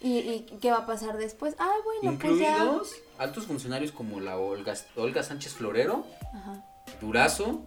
¿Y, 0.00 0.18
y 0.18 0.58
qué 0.60 0.70
va 0.70 0.78
a 0.78 0.86
pasar 0.86 1.16
después? 1.18 1.54
Ah, 1.58 1.72
bueno, 1.84 2.18
pues 2.18 2.38
ya. 2.38 2.56
Incluidos 2.56 2.94
altos 3.18 3.46
funcionarios 3.46 3.92
como 3.92 4.18
la 4.18 4.38
Olga, 4.38 4.74
Olga 4.96 5.22
Sánchez 5.22 5.54
Florero, 5.54 6.04
Ajá. 6.34 6.64
Durazo 7.00 7.62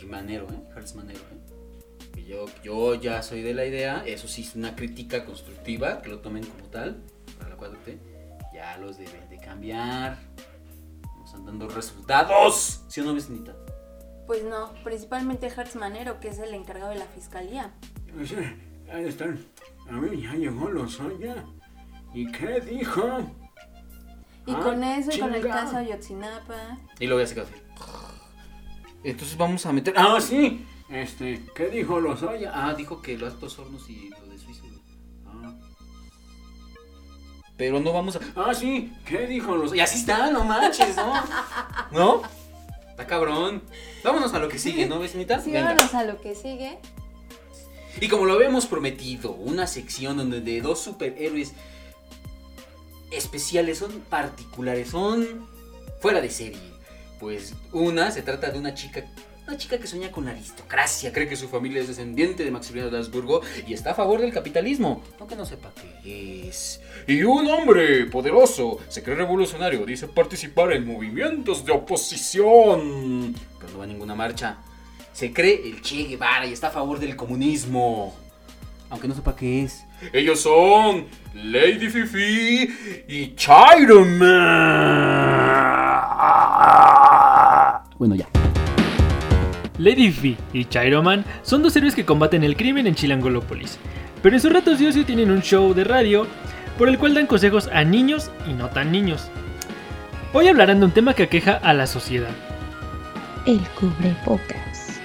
y 0.00 0.04
Manero, 0.04 0.46
¿eh? 0.50 0.62
Hertz 0.76 0.94
Manero, 0.94 1.20
¿eh? 1.20 1.43
Yo, 2.26 2.46
yo 2.62 2.94
ya 2.94 3.22
soy 3.22 3.42
de 3.42 3.54
la 3.54 3.66
idea, 3.66 4.02
eso 4.06 4.28
sí 4.28 4.42
es 4.42 4.54
una 4.54 4.74
crítica 4.74 5.24
constructiva, 5.24 6.00
que 6.00 6.08
lo 6.08 6.20
tomen 6.20 6.44
como 6.44 6.64
tal, 6.70 7.02
para 7.38 7.50
la 7.50 7.56
4T, 7.56 7.98
ya 8.52 8.78
los 8.78 8.96
deben 8.96 9.28
de 9.28 9.38
cambiar. 9.38 10.18
Nos 11.18 11.30
están 11.30 11.44
dando 11.44 11.68
resultados. 11.68 12.84
¿Sí 12.88 13.00
o 13.00 13.04
no, 13.04 13.14
vecinita? 13.14 13.54
Pues 14.26 14.42
no, 14.44 14.72
principalmente 14.82 15.48
Hertz 15.48 15.76
Manero, 15.76 16.18
que 16.18 16.28
es 16.28 16.38
el 16.38 16.54
encargado 16.54 16.90
de 16.90 16.98
la 16.98 17.06
fiscalía. 17.06 17.74
Pues, 18.14 18.32
ahí 18.90 19.04
están. 19.04 19.44
A 19.90 20.00
ver, 20.00 20.18
ya 20.18 20.32
llegó 20.32 20.70
Lozoya. 20.70 21.44
¿Y 22.14 22.30
qué 22.32 22.60
dijo? 22.60 23.20
Y 24.46 24.54
Ah, 24.54 24.60
con 24.60 24.82
eso 24.84 25.10
y 25.14 25.18
con 25.18 25.34
el 25.34 25.42
caso 25.42 25.76
Ayotzinapa. 25.76 26.78
Y 27.00 27.06
luego 27.06 27.20
ya 27.22 27.26
se 27.26 27.40
así. 27.40 27.52
Entonces 29.02 29.36
vamos 29.36 29.66
a 29.66 29.72
meter. 29.72 29.94
Ah, 29.96 30.18
sí. 30.20 30.64
Este, 30.94 31.42
¿qué 31.56 31.66
dijo 31.70 31.98
Lozoya? 31.98 32.52
Ah, 32.54 32.72
dijo 32.74 33.02
que 33.02 33.18
los 33.18 33.32
altos 33.32 33.58
hornos 33.58 33.90
y 33.90 34.10
lo 34.10 34.26
de 34.26 34.38
Suiza. 34.38 34.62
Ah. 35.26 35.52
Pero 37.56 37.80
no 37.80 37.92
vamos 37.92 38.14
a. 38.14 38.20
Ah, 38.36 38.54
sí. 38.54 38.92
¿Qué 39.04 39.26
dijo 39.26 39.56
Lozoya? 39.56 39.80
Y 39.80 39.84
así 39.84 39.98
está, 39.98 40.30
no 40.30 40.44
manches, 40.44 40.94
¿no? 40.94 41.12
¿No? 41.90 42.22
Está 42.90 43.08
cabrón. 43.08 43.64
Vámonos 44.04 44.32
a 44.34 44.38
lo 44.38 44.48
que 44.48 44.60
sigue, 44.60 44.86
¿no, 44.86 45.00
vecinita? 45.00 45.40
Sí, 45.40 45.50
Venga. 45.50 45.70
vámonos 45.70 45.94
a 45.94 46.04
lo 46.04 46.20
que 46.20 46.36
sigue. 46.36 46.78
Y 48.00 48.06
como 48.06 48.24
lo 48.24 48.34
habíamos 48.34 48.66
prometido, 48.66 49.32
una 49.32 49.66
sección 49.66 50.16
donde 50.16 50.40
de 50.42 50.60
dos 50.60 50.78
superhéroes 50.78 51.54
especiales 53.10 53.78
son 53.78 53.98
particulares, 54.02 54.90
son 54.90 55.48
fuera 56.00 56.20
de 56.20 56.30
serie. 56.30 56.72
Pues 57.18 57.54
una 57.72 58.12
se 58.12 58.22
trata 58.22 58.50
de 58.50 58.60
una 58.60 58.74
chica, 58.74 59.04
una 59.46 59.58
chica 59.58 59.78
que 59.78 59.86
sueña 59.86 60.10
con 60.10 60.24
la 60.24 60.30
aristocracia, 60.30 61.12
cree 61.12 61.28
que 61.28 61.36
su 61.36 61.48
familia 61.48 61.80
es 61.82 61.88
descendiente 61.88 62.44
de 62.44 62.50
Maximiliano 62.50 62.90
de 62.90 62.98
Habsburgo 62.98 63.42
y 63.66 63.74
está 63.74 63.90
a 63.90 63.94
favor 63.94 64.20
del 64.20 64.32
capitalismo, 64.32 65.02
aunque 65.18 65.36
no 65.36 65.44
sepa 65.44 65.70
qué 66.02 66.48
es. 66.48 66.80
Y 67.06 67.22
un 67.22 67.46
hombre 67.48 68.06
poderoso, 68.06 68.78
se 68.88 69.02
cree 69.02 69.16
revolucionario, 69.16 69.84
dice 69.84 70.08
participar 70.08 70.72
en 70.72 70.86
movimientos 70.86 71.64
de 71.64 71.72
oposición. 71.72 73.34
Pero 73.58 73.72
no 73.72 73.78
va 73.78 73.84
a 73.84 73.86
ninguna 73.86 74.14
marcha. 74.14 74.56
Se 75.12 75.32
cree 75.32 75.60
el 75.64 75.82
Che 75.82 76.04
Guevara 76.04 76.46
y 76.46 76.52
está 76.52 76.68
a 76.68 76.70
favor 76.70 76.98
del 76.98 77.14
comunismo, 77.14 78.16
aunque 78.88 79.08
no 79.08 79.14
sepa 79.14 79.36
qué 79.36 79.64
es. 79.64 79.84
Ellos 80.12 80.40
son 80.40 81.06
Lady 81.34 81.88
Fifi 81.88 83.04
y 83.08 83.34
Chiron. 83.36 84.18
Bueno, 87.98 88.14
ya. 88.16 88.33
Lady 89.78 90.12
Fi 90.12 90.36
y 90.52 90.66
Chiroman 90.66 91.24
son 91.42 91.62
dos 91.62 91.74
héroes 91.74 91.96
que 91.96 92.04
combaten 92.04 92.44
el 92.44 92.56
crimen 92.56 92.86
en 92.86 92.94
Chilangolópolis, 92.94 93.78
pero 94.22 94.36
en 94.36 94.40
sus 94.40 94.52
ratos 94.52 94.78
de 94.78 94.86
ocio 94.86 95.04
tienen 95.04 95.32
un 95.32 95.42
show 95.42 95.74
de 95.74 95.82
radio 95.82 96.28
por 96.78 96.88
el 96.88 96.96
cual 96.96 97.14
dan 97.14 97.26
consejos 97.26 97.68
a 97.72 97.82
niños 97.82 98.30
y 98.48 98.52
no 98.52 98.68
tan 98.68 98.92
niños. 98.92 99.28
Hoy 100.32 100.46
hablarán 100.46 100.78
de 100.78 100.86
un 100.86 100.92
tema 100.92 101.14
que 101.14 101.24
aqueja 101.24 101.54
a 101.54 101.74
la 101.74 101.88
sociedad. 101.88 102.30
El 103.46 103.60
cubrebocas. 103.80 105.00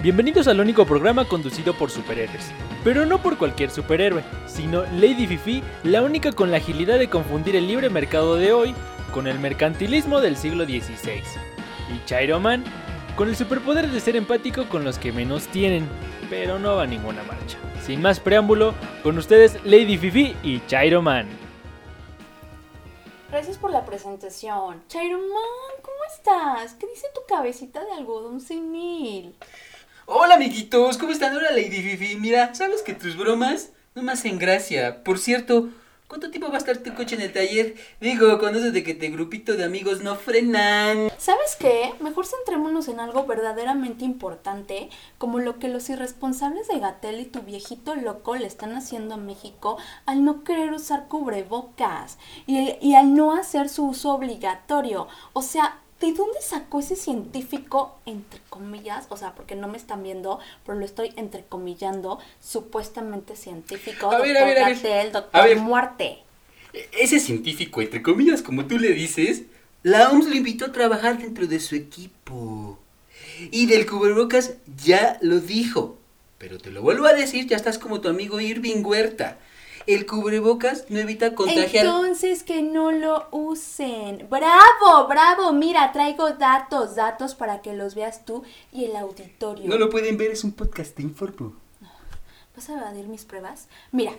Bienvenidos 0.00 0.48
al 0.48 0.60
único 0.60 0.84
programa 0.84 1.24
conducido 1.24 1.72
por 1.74 1.90
superhéroes, 1.90 2.50
pero 2.82 3.06
no 3.06 3.18
por 3.22 3.36
cualquier 3.36 3.70
superhéroe, 3.70 4.24
sino 4.46 4.82
Lady 5.00 5.26
Fifi, 5.28 5.62
la 5.84 6.02
única 6.02 6.32
con 6.32 6.50
la 6.50 6.56
agilidad 6.56 6.98
de 6.98 7.08
confundir 7.08 7.54
el 7.54 7.68
libre 7.68 7.90
mercado 7.90 8.36
de 8.36 8.52
hoy 8.52 8.74
con 9.12 9.28
el 9.28 9.38
mercantilismo 9.38 10.20
del 10.20 10.36
siglo 10.36 10.64
XVI, 10.64 11.22
y 11.94 12.04
Chiroman 12.06 12.64
con 13.18 13.28
el 13.28 13.34
superpoder 13.34 13.90
de 13.90 13.98
ser 13.98 14.14
empático 14.14 14.68
con 14.68 14.84
los 14.84 14.96
que 14.96 15.10
menos 15.10 15.48
tienen, 15.48 15.88
pero 16.30 16.60
no 16.60 16.76
va 16.76 16.84
a 16.84 16.86
ninguna 16.86 17.20
marcha. 17.24 17.58
Sin 17.84 18.00
más 18.00 18.20
preámbulo, 18.20 18.76
con 19.02 19.18
ustedes 19.18 19.58
Lady 19.64 19.98
Fifi 19.98 20.36
y 20.44 20.64
Chiroman. 20.68 21.26
Gracias 23.28 23.58
por 23.58 23.72
la 23.72 23.84
presentación. 23.84 24.84
Chairoman, 24.86 25.26
¿cómo 25.82 25.96
estás? 26.16 26.74
¿Qué 26.74 26.86
dice 26.86 27.08
tu 27.12 27.22
cabecita 27.26 27.84
de 27.84 27.90
algodón 27.90 28.40
senil? 28.40 29.34
Hola 30.06 30.36
amiguitos, 30.36 30.96
¿cómo 30.96 31.10
están? 31.10 31.36
Hola 31.36 31.50
Lady 31.50 31.82
Fifi. 31.82 32.14
Mira, 32.20 32.54
¿sabes 32.54 32.82
que 32.82 32.94
tus 32.94 33.16
bromas 33.16 33.72
no 33.96 34.04
me 34.04 34.12
hacen 34.12 34.38
gracia? 34.38 35.02
Por 35.02 35.18
cierto, 35.18 35.70
¿cuánto 36.08 36.30
tiempo 36.30 36.48
va 36.48 36.54
a 36.54 36.58
estar 36.58 36.78
tu 36.78 36.94
coche 36.94 37.14
en 37.14 37.20
el 37.20 37.32
taller? 37.32 37.76
Digo, 38.00 38.38
con 38.38 38.56
eso 38.56 38.72
de 38.72 38.82
que 38.82 38.94
te 38.94 39.10
grupito 39.10 39.54
de 39.54 39.64
amigos 39.64 40.00
no 40.00 40.16
frenan. 40.16 41.10
¿Sabes 41.18 41.56
qué? 41.58 41.94
Mejor 42.00 42.26
centrémonos 42.26 42.88
en 42.88 42.98
algo 42.98 43.26
verdaderamente 43.26 44.04
importante, 44.04 44.88
como 45.18 45.38
lo 45.38 45.58
que 45.58 45.68
los 45.68 45.88
irresponsables 45.90 46.66
de 46.68 46.80
Gatel 46.80 47.20
y 47.20 47.26
tu 47.26 47.42
viejito 47.42 47.94
loco 47.94 48.34
le 48.34 48.46
están 48.46 48.74
haciendo 48.74 49.14
a 49.14 49.18
México 49.18 49.76
al 50.06 50.24
no 50.24 50.42
querer 50.42 50.72
usar 50.72 51.08
cubrebocas 51.08 52.18
y, 52.46 52.76
y 52.80 52.94
al 52.94 53.14
no 53.14 53.34
hacer 53.34 53.68
su 53.68 53.86
uso 53.86 54.12
obligatorio. 54.12 55.08
O 55.34 55.42
sea, 55.42 55.80
¿de 56.00 56.12
dónde 56.12 56.40
sacó 56.40 56.80
ese 56.80 56.96
científico, 56.96 57.98
entre 58.06 58.40
comillas? 58.50 59.06
O 59.10 59.16
sea, 59.16 59.34
porque 59.34 59.56
no 59.56 59.68
me 59.68 59.76
están 59.78 60.02
viendo, 60.02 60.38
pero 60.64 60.78
lo 60.78 60.84
estoy 60.84 61.12
entrecomillando, 61.16 62.18
supuestamente 62.40 63.36
científico, 63.36 64.10
A 64.10 64.18
ver, 64.20 64.34
doctor 64.34 64.42
a 64.42 64.44
ver, 64.46 64.58
a 64.58 64.68
ver. 64.68 65.10
A 65.32 65.42
doctor 65.42 65.44
ver. 65.44 65.58
Muerte. 65.58 66.18
E- 66.72 66.88
Ese 66.92 67.20
científico, 67.20 67.80
entre 67.80 68.02
comillas, 68.02 68.42
como 68.42 68.66
tú 68.66 68.78
le 68.78 68.90
dices, 68.92 69.42
la 69.82 70.10
OMS 70.10 70.28
lo 70.28 70.36
invitó 70.36 70.66
a 70.66 70.72
trabajar 70.72 71.18
dentro 71.18 71.46
de 71.46 71.60
su 71.60 71.74
equipo. 71.76 72.78
Y 73.50 73.66
del 73.66 73.86
cubrebocas 73.86 74.54
ya 74.84 75.18
lo 75.22 75.40
dijo. 75.40 75.98
Pero 76.38 76.58
te 76.58 76.70
lo 76.70 76.82
vuelvo 76.82 77.06
a 77.06 77.12
decir, 77.14 77.46
ya 77.46 77.56
estás 77.56 77.78
como 77.78 78.00
tu 78.00 78.08
amigo 78.08 78.40
Irving 78.40 78.84
Huerta. 78.84 79.38
El 79.88 80.06
cubrebocas 80.06 80.84
no 80.90 80.98
evita 80.98 81.34
contagiar. 81.34 81.86
Entonces 81.86 82.42
que 82.42 82.62
no 82.62 82.92
lo 82.92 83.26
usen. 83.30 84.26
Bravo, 84.28 85.08
bravo. 85.08 85.52
Mira, 85.52 85.92
traigo 85.92 86.32
datos, 86.32 86.94
datos 86.94 87.34
para 87.34 87.62
que 87.62 87.72
los 87.72 87.94
veas 87.94 88.24
tú 88.24 88.42
y 88.70 88.84
el 88.84 88.96
auditorio. 88.96 89.66
No 89.66 89.78
lo 89.78 89.88
pueden 89.88 90.18
ver, 90.18 90.30
es 90.30 90.44
un 90.44 90.52
podcast, 90.52 90.94
te 90.94 91.02
informo. 91.02 91.54
¿Vas 92.54 92.68
a 92.68 92.74
evadir 92.74 93.06
mis 93.06 93.24
pruebas? 93.24 93.68
Mira, 93.92 94.12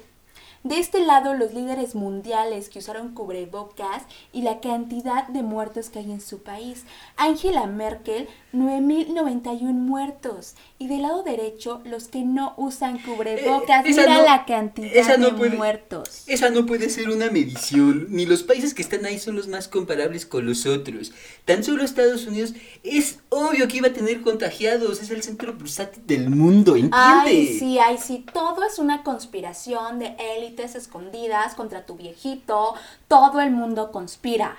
de 0.64 0.78
este 0.80 1.00
lado 1.00 1.34
los 1.34 1.54
líderes 1.54 1.96
mundiales 1.96 2.70
que 2.70 2.80
usaron 2.80 3.14
cubrebocas 3.14 4.04
y 4.34 4.42
la 4.42 4.60
cantidad 4.60 5.28
de 5.28 5.42
muertos 5.42 5.90
que 5.90 6.00
hay 6.00 6.12
en 6.12 6.22
su 6.22 6.44
país. 6.44 6.84
Angela 7.16 7.66
Merkel, 7.68 8.28
9.091 8.54 9.74
muertos. 9.74 10.56
Y 10.78 10.88
del 10.88 11.04
lado 11.04 11.24
derecho, 11.24 11.82
los 11.86 12.08
que 12.08 12.24
no 12.24 12.54
usan 12.58 13.00
cubrebocas. 13.00 13.86
Eh, 13.86 13.90
Mira 13.90 14.18
no- 14.18 14.24
la 14.24 14.46
cantidad 14.46 15.18
no 15.18 15.28
de 15.28 15.34
puede- 15.34 15.58
muertos. 15.58 16.24
Esa 16.28 16.50
no 16.50 16.66
puede 16.66 16.90
ser 16.90 17.10
una 17.10 17.30
medición, 17.30 18.08
ni 18.10 18.26
los 18.26 18.44
países 18.44 18.74
que 18.74 18.82
están 18.82 19.06
ahí 19.06 19.20
son 19.20 19.36
los 19.36 19.48
más 19.48 19.68
comparables 19.68 20.26
con 20.26 20.46
los 20.46 20.66
otros. 20.66 21.12
Tan 21.46 21.64
solo 21.64 21.84
Estados 21.84 22.26
Unidos 22.28 22.54
es 22.84 23.20
obvio 23.30 23.68
que 23.68 23.78
iba 23.78 23.88
a 23.90 23.94
tener 23.94 24.22
contagiados, 24.22 25.02
es 25.02 25.10
el 25.12 25.24
centro 25.24 25.54
bursátil 25.54 26.06
del 26.06 26.30
mundo, 26.30 26.72
¿entiende? 26.76 26.96
Ay, 26.98 27.58
sí, 27.60 27.80
ay, 27.80 27.98
sí, 27.98 28.26
todo 28.34 28.64
es 28.66 28.80
una 28.80 29.04
conspiración 29.04 30.00
de 30.00 30.16
élites 30.38 30.49
escondidas 30.58 31.56
contra 31.56 31.86
tu 31.86 31.96
viejito. 31.96 32.74
Todo 33.08 33.40
el 33.42 33.52
mundo 33.52 33.92
conspira. 33.92 34.58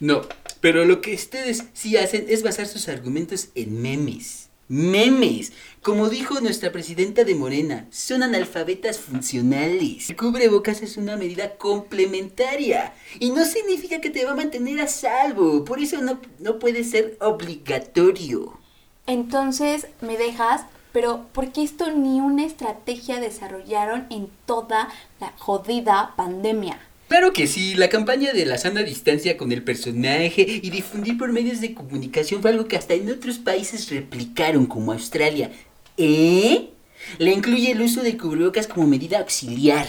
No, 0.00 0.22
pero 0.60 0.84
lo 0.84 1.00
que 1.00 1.14
ustedes 1.14 1.64
sí 1.72 1.96
hacen 1.96 2.26
es 2.28 2.42
basar 2.42 2.66
sus 2.66 2.88
argumentos 2.88 3.48
en 3.54 3.80
memes. 3.80 4.48
Memes. 4.68 5.52
Como 5.80 6.08
dijo 6.08 6.40
nuestra 6.40 6.72
presidenta 6.72 7.22
de 7.22 7.36
Morena, 7.36 7.86
son 7.90 8.24
analfabetas 8.24 8.98
funcionales. 8.98 10.10
El 10.10 10.16
cubrebocas 10.16 10.82
es 10.82 10.96
una 10.96 11.16
medida 11.16 11.56
complementaria 11.56 12.92
y 13.20 13.30
no 13.30 13.44
significa 13.44 14.00
que 14.00 14.10
te 14.10 14.24
va 14.24 14.32
a 14.32 14.36
mantener 14.36 14.80
a 14.80 14.88
salvo. 14.88 15.64
Por 15.64 15.78
eso 15.78 16.02
no, 16.02 16.20
no 16.40 16.58
puede 16.58 16.82
ser 16.82 17.16
obligatorio. 17.20 18.58
Entonces, 19.06 19.86
me 20.00 20.16
dejas, 20.16 20.62
pero 20.96 21.26
¿por 21.34 21.52
qué 21.52 21.62
esto 21.62 21.90
ni 21.90 22.20
una 22.22 22.46
estrategia 22.46 23.20
desarrollaron 23.20 24.06
en 24.08 24.30
toda 24.46 24.88
la 25.20 25.30
jodida 25.36 26.14
pandemia? 26.16 26.80
Claro 27.08 27.34
que 27.34 27.46
sí, 27.46 27.74
la 27.74 27.90
campaña 27.90 28.32
de 28.32 28.46
la 28.46 28.56
sana 28.56 28.82
distancia 28.82 29.36
con 29.36 29.52
el 29.52 29.62
personaje 29.62 30.40
y 30.40 30.70
difundir 30.70 31.18
por 31.18 31.34
medios 31.34 31.60
de 31.60 31.74
comunicación 31.74 32.40
fue 32.40 32.52
algo 32.52 32.66
que 32.66 32.78
hasta 32.78 32.94
en 32.94 33.10
otros 33.10 33.36
países 33.36 33.90
replicaron, 33.90 34.64
como 34.64 34.90
Australia. 34.90 35.50
¿Eh? 35.98 36.70
Le 37.18 37.30
incluye 37.30 37.72
el 37.72 37.82
uso 37.82 38.02
de 38.02 38.16
cubrebocas 38.16 38.66
como 38.66 38.86
medida 38.86 39.18
auxiliar. 39.18 39.86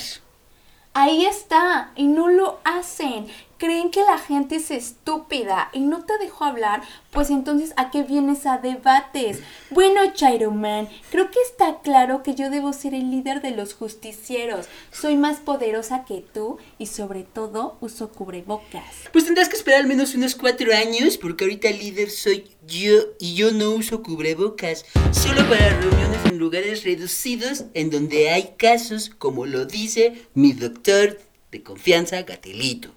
Ahí 0.93 1.25
está, 1.25 1.93
y 1.95 2.07
no 2.07 2.27
lo 2.27 2.59
hacen. 2.65 3.27
Creen 3.57 3.89
que 3.89 4.01
la 4.01 4.19
gente 4.19 4.57
es 4.57 4.69
estúpida 4.69 5.69
y 5.73 5.79
no 5.79 6.05
te 6.05 6.15
dejo 6.19 6.43
hablar, 6.43 6.83
pues 7.09 7.31
entonces 7.31 7.73
¿a 7.75 7.89
qué 7.89 8.03
vienes 8.03 8.45
a 8.45 8.59
debates? 8.59 9.39
Bueno, 9.71 9.99
Chairo 10.13 10.51
Man, 10.51 10.87
creo 11.09 11.31
que 11.31 11.39
está 11.41 11.79
claro 11.81 12.21
que 12.21 12.35
yo 12.35 12.51
debo 12.51 12.71
ser 12.71 12.93
el 12.93 13.09
líder 13.09 13.41
de 13.41 13.49
los 13.51 13.73
justicieros. 13.73 14.67
Soy 14.91 15.17
más 15.17 15.37
poderosa 15.39 16.05
que 16.05 16.23
tú 16.33 16.59
y 16.77 16.85
sobre 16.85 17.23
todo 17.23 17.77
uso 17.81 18.09
cubrebocas. 18.09 19.09
Pues 19.11 19.25
tendrás 19.25 19.49
que 19.49 19.55
esperar 19.55 19.79
al 19.79 19.87
menos 19.87 20.13
unos 20.13 20.35
cuatro 20.35 20.71
años, 20.71 21.17
porque 21.17 21.45
ahorita 21.45 21.69
el 21.69 21.79
líder 21.79 22.11
soy 22.11 22.51
yo 22.67 22.93
y 23.19 23.33
yo 23.33 23.51
no 23.51 23.71
uso 23.71 24.03
cubrebocas, 24.03 24.85
solo 25.11 25.41
para 25.49 25.79
reuniones 25.79 26.25
en 26.25 26.37
lugares 26.37 26.83
reducidos 26.83 27.65
en 27.73 27.89
donde 27.89 28.29
hay 28.29 28.53
casos, 28.55 29.09
como 29.09 29.47
lo 29.47 29.65
dice 29.65 30.27
mi 30.35 30.53
doctor 30.53 31.19
de 31.49 31.63
confianza, 31.63 32.21
Gatelito. 32.21 32.96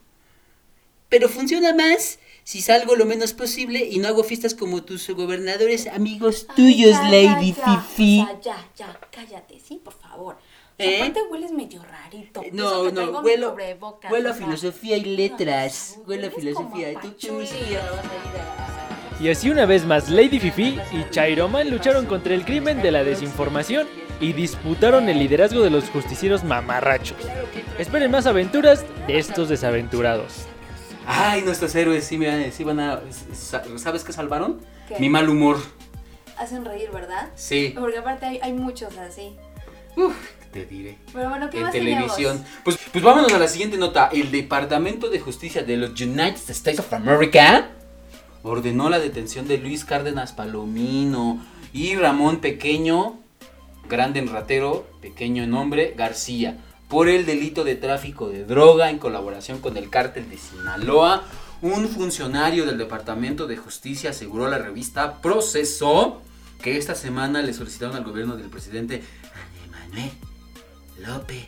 Pero 1.11 1.29
funciona 1.29 1.75
más 1.75 2.19
si 2.45 2.63
salgo 2.63 2.97
lo 2.97 3.05
menos 3.05 3.35
posible 3.35 3.85
y 3.85 3.99
no 3.99 4.09
hago 4.09 4.25
fiestas 4.25 4.55
como 4.55 4.83
tus 4.83 5.09
gobernadores 5.11 5.87
amigos 5.89 6.47
tuyos, 6.57 6.97
Ay, 6.97 7.11
ya, 7.27 7.35
Lady 7.35 7.53
ya, 7.53 7.67
ya, 7.67 7.81
Fifi. 7.83 8.17
Sea, 8.25 8.41
ya, 8.41 8.69
ya, 8.77 9.01
cállate, 9.11 9.61
sí, 9.61 9.81
por 9.85 9.93
favor. 9.93 10.39
¿Eh? 10.79 10.97
Aparte 11.03 11.21
hueles 11.31 11.53
medio 11.53 11.83
rarito. 11.83 12.43
Eso 12.43 12.55
No, 12.55 12.91
traigo 12.91 13.13
no, 13.13 13.21
mi 13.21 13.27
huelo, 13.29 13.51
cubrebocas, 13.51 14.11
huelo 14.11 14.31
a 14.31 14.35
filosofía 14.35 14.97
y 14.97 15.05
letras. 15.05 15.97
No, 15.99 16.05
Huelo 16.05 16.29
a 16.29 16.31
filosofía. 16.31 17.01
Tú, 17.01 17.11
tú. 17.11 17.41
Y 19.21 19.29
así 19.29 19.51
una 19.51 19.67
vez 19.67 19.85
más 19.85 20.09
Lady 20.09 20.41
Fifi 20.41 20.79
y 20.93 21.11
Chairoman 21.11 21.69
lucharon 21.69 22.07
contra 22.07 22.35
el 22.35 22.47
crimen 22.47 22.81
de 22.81 22.91
la 22.91 23.05
desinformación 23.05 23.87
y 24.21 24.33
disputaron 24.33 25.11
el 25.11 25.19
liderazgo 25.19 25.61
de 25.61 25.69
los 25.69 25.91
justicieros 25.91 26.45
mamarrachos. 26.45 27.19
Esperen 27.79 28.11
más 28.11 28.27
aventuras 28.27 28.85
de 29.07 29.19
estos 29.19 29.51
desaventurados. 29.51 30.47
Ay, 31.13 31.43
nuestros 31.43 31.75
héroes 31.75 32.05
sí, 32.05 32.17
me 32.19 32.29
van 32.29 32.41
a- 32.43 32.51
sí 32.53 32.65
van 32.65 32.81
a... 32.81 33.01
sa- 33.33 33.65
¿Sabes 33.79 34.05
qué 34.05 34.13
salvaron? 34.13 34.61
¿Qué? 34.89 34.99
Mi 34.99 35.09
mal 35.09 35.29
humor. 35.29 35.59
Hacen 36.39 36.65
reír, 36.65 36.91
¿verdad? 36.93 37.29
Sí. 37.35 37.75
Porque 37.79 37.99
aparte 37.99 38.27
hay, 38.27 38.39
hay 38.43 38.53
muchos 38.53 38.97
así. 38.97 39.37
Uf, 39.97 40.15
te 40.53 40.65
diré. 40.67 40.97
Pero 41.13 41.29
bueno, 41.29 41.51
¿qué 41.51 41.59
En 41.59 41.63
más 41.65 41.73
televisión. 41.73 42.45
Pues, 42.65 42.79
pues 42.93 43.05
vámonos 43.05 43.33
a 43.33 43.39
la 43.39 43.49
siguiente 43.49 43.77
nota. 43.77 44.09
El 44.13 44.31
Departamento 44.31 45.11
de 45.11 45.19
Justicia 45.21 45.63
de 45.63 45.77
los 45.77 46.01
United 46.01 46.49
States 46.51 46.79
of 46.79 46.93
America 46.93 47.69
ordenó 48.43 48.89
la 48.89 48.99
detención 48.99 49.47
de 49.49 49.59
Luis 49.59 49.85
Cárdenas 49.85 50.33
Palomino 50.33 51.45
y 51.75 51.95
Ramón 51.97 52.39
Pequeño, 52.41 53.19
grande 53.89 54.21
en 54.21 54.29
ratero, 54.29 54.87
pequeño 55.03 55.43
en 55.43 55.51
nombre, 55.51 55.93
García, 55.97 56.57
por 56.91 57.09
el 57.09 57.25
delito 57.25 57.63
de 57.63 57.77
tráfico 57.77 58.29
de 58.29 58.45
droga 58.45 58.91
en 58.91 58.99
colaboración 58.99 59.61
con 59.61 59.77
el 59.77 59.89
cártel 59.89 60.29
de 60.29 60.37
Sinaloa. 60.37 61.23
Un 61.63 61.89
funcionario 61.89 62.67
del 62.67 62.79
Departamento 62.79 63.47
de 63.47 63.57
Justicia 63.57 64.11
aseguró 64.11 64.47
a 64.47 64.51
la 64.51 64.59
revista 64.59 65.23
Proceso 65.23 66.21
que 66.61 66.77
esta 66.77 66.95
semana 66.95 67.43
le 67.43 67.55
solicitaron 67.55 67.97
al 67.97 68.05
gobierno 68.05 68.37
del 68.37 68.51
presidente 68.51 69.03
Manuel 69.71 70.11
López 70.99 71.47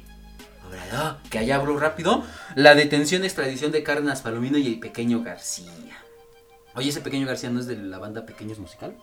Obrador, 0.66 1.16
que 1.28 1.38
allá 1.38 1.56
habló 1.56 1.76
rápido, 1.76 2.24
la 2.54 2.76
detención 2.76 3.22
y 3.22 3.26
extradición 3.26 3.72
de 3.72 3.82
Cárdenas 3.82 4.22
Palomino 4.22 4.58
y 4.58 4.68
el 4.68 4.78
pequeño 4.78 5.22
García. 5.22 5.98
Oye, 6.74 6.90
ese 6.90 7.00
pequeño 7.00 7.26
García 7.26 7.50
no 7.50 7.58
es 7.58 7.66
de 7.66 7.76
la 7.76 7.98
banda 7.98 8.24
Pequeños 8.24 8.58
Musical. 8.58 8.96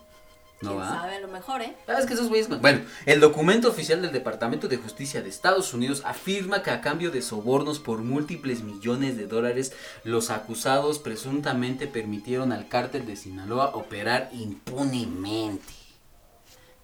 No 0.60 0.72
¿Quién 0.72 0.82
va. 0.82 0.88
sabe? 1.00 1.14
A 1.14 1.20
lo 1.20 1.28
mejor, 1.28 1.62
¿eh? 1.62 1.74
Ah, 1.88 1.96
es 1.98 2.06
que 2.06 2.12
esos 2.14 2.28
güeyes. 2.28 2.48
Bueno, 2.60 2.82
el 3.06 3.18
documento 3.20 3.68
oficial 3.68 4.02
del 4.02 4.12
Departamento 4.12 4.68
de 4.68 4.76
Justicia 4.76 5.22
de 5.22 5.30
Estados 5.30 5.72
Unidos 5.72 6.02
afirma 6.04 6.62
que 6.62 6.70
a 6.70 6.82
cambio 6.82 7.10
de 7.10 7.22
sobornos 7.22 7.78
por 7.78 8.02
múltiples 8.02 8.62
millones 8.62 9.16
de 9.16 9.26
dólares, 9.26 9.72
los 10.04 10.28
acusados 10.28 10.98
presuntamente 10.98 11.86
permitieron 11.86 12.52
al 12.52 12.68
cártel 12.68 13.06
de 13.06 13.16
Sinaloa 13.16 13.74
operar 13.74 14.28
impunemente. 14.32 15.72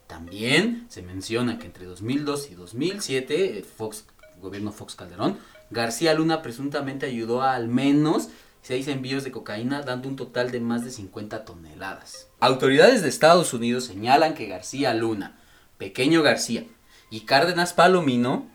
También 0.06 0.86
se 0.88 1.02
menciona 1.02 1.58
que 1.58 1.66
entre 1.66 1.84
2002 1.84 2.50
y 2.50 2.54
2007, 2.54 3.58
el 3.58 3.64
Fox, 3.64 4.06
gobierno 4.40 4.72
Fox 4.72 4.94
Calderón, 4.94 5.36
García 5.70 6.14
Luna 6.14 6.42
presuntamente 6.42 7.06
ayudó 7.06 7.42
a 7.42 7.54
al 7.54 7.68
menos 7.68 8.28
seis 8.66 8.88
envíos 8.88 9.22
de 9.22 9.30
cocaína, 9.30 9.82
dando 9.82 10.08
un 10.08 10.16
total 10.16 10.50
de 10.50 10.58
más 10.58 10.84
de 10.84 10.90
50 10.90 11.44
toneladas. 11.44 12.26
Autoridades 12.40 13.00
de 13.00 13.08
Estados 13.08 13.54
Unidos 13.54 13.84
señalan 13.84 14.34
que 14.34 14.48
García 14.48 14.92
Luna, 14.92 15.38
Pequeño 15.78 16.24
García 16.24 16.64
y 17.08 17.20
Cárdenas 17.20 17.74
Palomino 17.74 18.48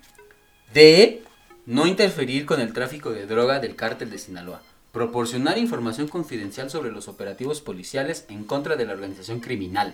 de 0.74 1.24
no 1.66 1.88
interferir 1.88 2.46
con 2.46 2.60
el 2.60 2.74
tráfico 2.74 3.12
de 3.12 3.26
droga 3.26 3.60
del 3.60 3.78
cártel 3.78 4.10
de 4.10 4.18
Sinaloa, 4.18 4.62
proporcionar 4.92 5.58
información 5.58 6.10
confidencial 6.10 6.70
sobre 6.70 6.92
los 6.92 7.08
operativos 7.08 7.62
policiales 7.62 8.26
en 8.28 8.44
contra 8.44 8.76
de 8.76 8.86
la 8.86 8.92
organización 8.92 9.40
criminal, 9.40 9.94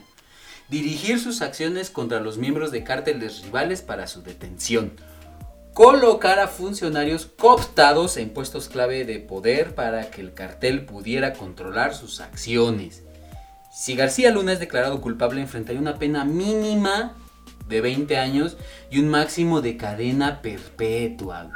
dirigir 0.68 1.20
sus 1.20 1.44
acciones 1.44 1.92
contra 1.92 2.22
los 2.22 2.40
miembros 2.40 2.72
de 2.72 2.84
cárteles 2.84 3.44
rivales 3.44 3.84
para 3.84 4.08
su 4.08 4.24
detención, 4.24 4.94
colocar 5.78 6.40
a 6.40 6.48
funcionarios 6.48 7.28
cooptados 7.28 8.18
en 8.18 8.32
puestos 8.32 8.68
clave 8.68 9.06
de 9.06 9.20
poder 9.20 9.76
para 9.76 10.10
que 10.10 10.22
el 10.22 10.34
cartel 10.34 10.86
pudiera 10.86 11.34
controlar 11.34 11.94
sus 11.94 12.20
acciones. 12.20 13.04
Si 13.72 13.96
García 13.96 14.32
Luna 14.32 14.54
es 14.54 14.60
declarado 14.60 15.00
culpable, 15.02 15.40
enfrentaría 15.40 15.80
una 15.80 16.00
pena 16.00 16.26
mínima 16.26 17.14
de 17.68 17.82
20 17.82 18.18
años 18.18 18.58
y 18.90 18.98
un 18.98 19.10
máximo 19.10 19.62
de 19.62 19.78
cadena 19.78 20.42
perpetua. 20.42 21.52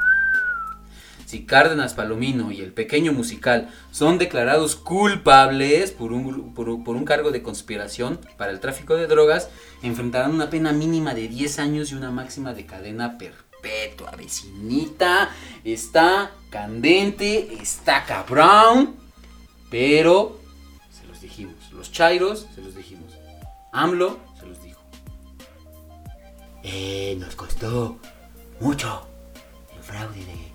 Si 1.26 1.44
Cárdenas 1.44 1.94
Palomino 1.94 2.52
y 2.52 2.60
el 2.60 2.72
pequeño 2.72 3.12
musical 3.12 3.70
son 3.90 4.18
declarados 4.18 4.76
culpables 4.76 5.90
por 5.90 6.12
un, 6.12 6.54
por, 6.54 6.84
por 6.84 6.94
un 6.94 7.04
cargo 7.04 7.32
de 7.32 7.42
conspiración 7.42 8.20
para 8.36 8.52
el 8.52 8.60
tráfico 8.60 8.94
de 8.94 9.08
drogas, 9.08 9.48
enfrentarán 9.82 10.30
una 10.30 10.48
pena 10.48 10.72
mínima 10.72 11.12
de 11.12 11.26
10 11.26 11.58
años 11.58 11.90
y 11.90 11.96
una 11.96 12.12
máxima 12.12 12.54
de 12.54 12.66
cadena 12.66 13.18
perpetua. 13.18 13.41
Vecinita, 14.16 15.30
está 15.64 16.32
candente, 16.50 17.54
está 17.60 18.04
cabrón, 18.04 18.96
pero 19.70 20.40
se 20.90 21.06
los 21.06 21.20
dijimos. 21.20 21.54
Los 21.72 21.90
chairos 21.90 22.46
se 22.54 22.60
los 22.60 22.74
dijimos. 22.74 23.12
AMLO 23.72 24.18
se 24.38 24.46
los 24.46 24.62
dijo. 24.62 24.80
Eh, 26.62 27.16
nos 27.18 27.34
costó 27.34 27.98
mucho 28.60 29.06
el 29.74 29.82
fraude 29.82 30.24
de 30.24 30.52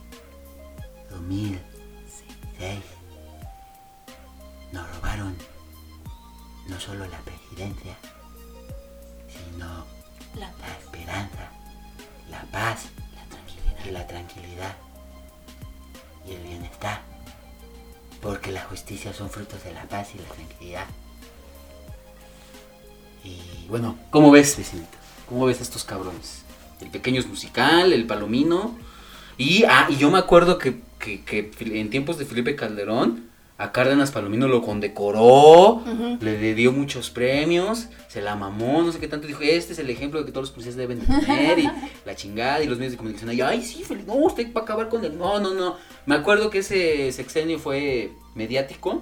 2006 1.10 2.98
nos 4.72 4.96
robaron 4.96 5.36
no 6.67 6.80
solo 6.80 7.06
la 7.08 7.20
presidencia, 7.20 7.98
sino 9.28 9.86
la 10.36 10.52
esperanza, 10.80 11.50
la 12.29 12.41
paz 12.51 12.85
y 13.87 13.91
la 13.91 14.05
tranquilidad 14.07 14.75
y 16.27 16.33
el 16.33 16.43
bienestar. 16.43 17.01
Porque 18.21 18.51
la 18.51 18.61
justicia 18.63 19.13
son 19.13 19.29
frutos 19.29 19.63
de 19.63 19.73
la 19.73 19.83
paz 19.83 20.09
y 20.15 20.17
la 20.17 20.27
tranquilidad. 20.29 20.85
Y 23.23 23.67
bueno, 23.67 23.97
¿cómo 24.09 24.31
ves, 24.31 24.57
vecinito? 24.57 24.97
¿Cómo 25.27 25.45
ves 25.45 25.59
a 25.59 25.63
estos 25.63 25.83
cabrones? 25.83 26.43
El 26.81 26.89
pequeño 26.89 27.19
es 27.19 27.27
musical, 27.27 27.93
el 27.93 28.05
palomino. 28.07 28.77
Y, 29.37 29.63
ah, 29.65 29.87
y 29.89 29.97
yo 29.97 30.09
me 30.09 30.17
acuerdo 30.17 30.57
que, 30.57 30.81
que- 30.99 31.23
que 31.23 31.51
en 31.79 31.89
tiempos 31.89 32.17
de 32.17 32.25
Felipe 32.25 32.55
Calderón, 32.55 33.26
a 33.60 33.72
Cárdenas 33.72 34.12
Palomino 34.12 34.48
lo 34.48 34.62
condecoró, 34.62 35.82
le 36.20 36.54
dio 36.54 36.72
muchos 36.72 37.10
premios, 37.10 37.88
se 38.08 38.22
la 38.22 38.36
mamó, 38.36 38.84
no 38.84 38.91
sé 38.91 39.00
qué 39.00 39.08
tanto. 39.08 39.26
Dijo, 39.28 39.41
este 39.41 39.74
es 39.74 39.80
el 39.80 39.89
ejemplo 39.89 40.20
de 40.20 40.26
que 40.26 40.32
todos 40.32 40.43
los 40.48 40.52
policías 40.52 40.76
deben 40.76 41.00
de 41.00 41.06
tener. 41.08 41.60
Y 41.60 41.70
la 42.06 42.15
chingada, 42.15 42.62
y 42.63 42.67
los 42.67 42.78
medios 42.78 42.91
de 42.93 42.98
comunicación. 42.98 43.34
Y, 43.34 43.41
ay, 43.41 43.63
sí, 43.63 43.84
Felipe, 43.84 44.08
no, 44.08 44.15
usted 44.15 44.54
va 44.54 44.62
a 44.62 44.63
acabar 44.63 44.89
con 44.89 45.04
él. 45.04 45.17
No, 45.17 45.39
no, 45.39 45.54
no. 45.54 45.76
Me 46.06 46.15
acuerdo 46.15 46.50
que 46.50 46.60
ese 46.60 47.12
sexenio 47.12 47.58
fue 47.58 48.12
mediático 48.36 49.02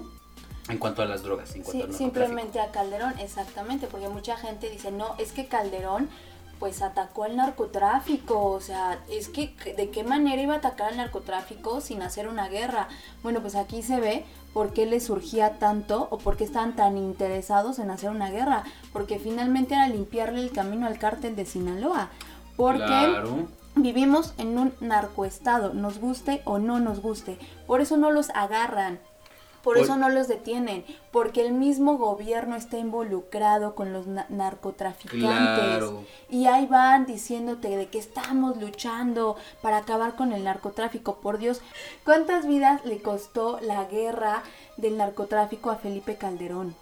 en 0.70 0.78
cuanto 0.78 1.02
a 1.02 1.06
las 1.06 1.22
drogas. 1.24 1.54
En 1.56 1.62
cuanto 1.62 1.72
Sí, 1.72 1.84
al 1.84 1.90
narcotráfico. 1.92 2.26
simplemente 2.26 2.60
a 2.62 2.72
Calderón, 2.72 3.14
exactamente, 3.20 3.88
porque 3.88 4.08
mucha 4.08 4.38
gente 4.38 4.70
dice, 4.70 4.92
no, 4.92 5.16
es 5.20 5.32
que 5.34 5.48
Calderón 5.48 6.10
pues 6.60 6.82
atacó 6.82 7.24
al 7.24 7.36
narcotráfico, 7.36 8.46
o 8.46 8.62
sea, 8.62 9.00
es 9.10 9.30
que 9.30 9.54
de 9.78 9.90
qué 9.90 10.04
manera 10.04 10.42
iba 10.42 10.54
a 10.54 10.58
atacar 10.58 10.90
al 10.92 10.98
narcotráfico 10.98 11.82
sin 11.82 12.02
hacer 12.02 12.28
una 12.28 12.48
guerra. 12.48 12.88
Bueno, 13.24 13.42
pues 13.42 13.56
aquí 13.56 13.82
se 13.84 14.00
ve 14.00 14.26
por 14.54 14.72
qué 14.72 14.86
le 14.86 15.00
surgía 15.02 15.60
tanto 15.60 16.08
o 16.12 16.18
por 16.18 16.38
qué 16.38 16.46
estaban 16.46 16.76
tan 16.76 16.98
interesados 16.98 17.78
en 17.80 17.92
hacer 17.92 18.10
una 18.10 18.30
guerra, 18.32 18.64
porque 18.94 19.20
finalmente 19.20 19.74
era 19.76 19.88
limpiarle 19.90 20.40
el 20.42 20.52
camino 20.52 20.88
al 20.88 20.98
cártel 20.98 21.36
de 21.36 21.46
Sinaloa, 21.46 22.10
porque 22.56 22.86
Claro. 22.86 23.48
vivimos 23.76 24.34
en 24.38 24.58
un 24.58 24.74
narcoestado, 24.80 25.74
nos 25.74 26.00
guste 26.00 26.42
o 26.46 26.58
no 26.58 26.80
nos 26.80 27.02
guste, 27.02 27.38
por 27.68 27.82
eso 27.82 27.98
no 27.98 28.12
los 28.12 28.30
agarran. 28.30 29.00
Por 29.66 29.76
Por- 29.78 29.84
eso 29.84 29.98
no 29.98 30.10
los 30.10 30.28
detienen, 30.30 30.86
porque 31.12 31.42
el 31.46 31.52
mismo 31.52 31.98
gobierno 31.98 32.56
está 32.56 32.78
involucrado 32.78 33.74
con 33.74 33.92
los 33.92 34.06
na- 34.08 34.28
narcotraficantes. 34.30 35.20
Claro. 35.28 36.04
Y 36.30 36.46
ahí 36.46 36.68
van 36.68 37.06
diciéndote 37.08 37.76
de 37.76 37.88
que 37.88 37.98
estamos 37.98 38.58
luchando 38.62 39.36
para 39.64 39.78
acabar 39.78 40.16
con 40.16 40.32
el 40.34 40.44
narcotráfico. 40.44 41.16
Por 41.16 41.40
Dios, 41.40 41.62
¿cuántas 42.06 42.48
vidas 42.48 42.86
le 42.86 43.00
costó 43.02 43.60
la 43.60 43.86
guerra 43.86 44.44
del 44.78 44.98
narcotráfico 44.98 45.72
a 45.72 45.78
Felipe 45.78 46.16
Calderón? 46.16 46.76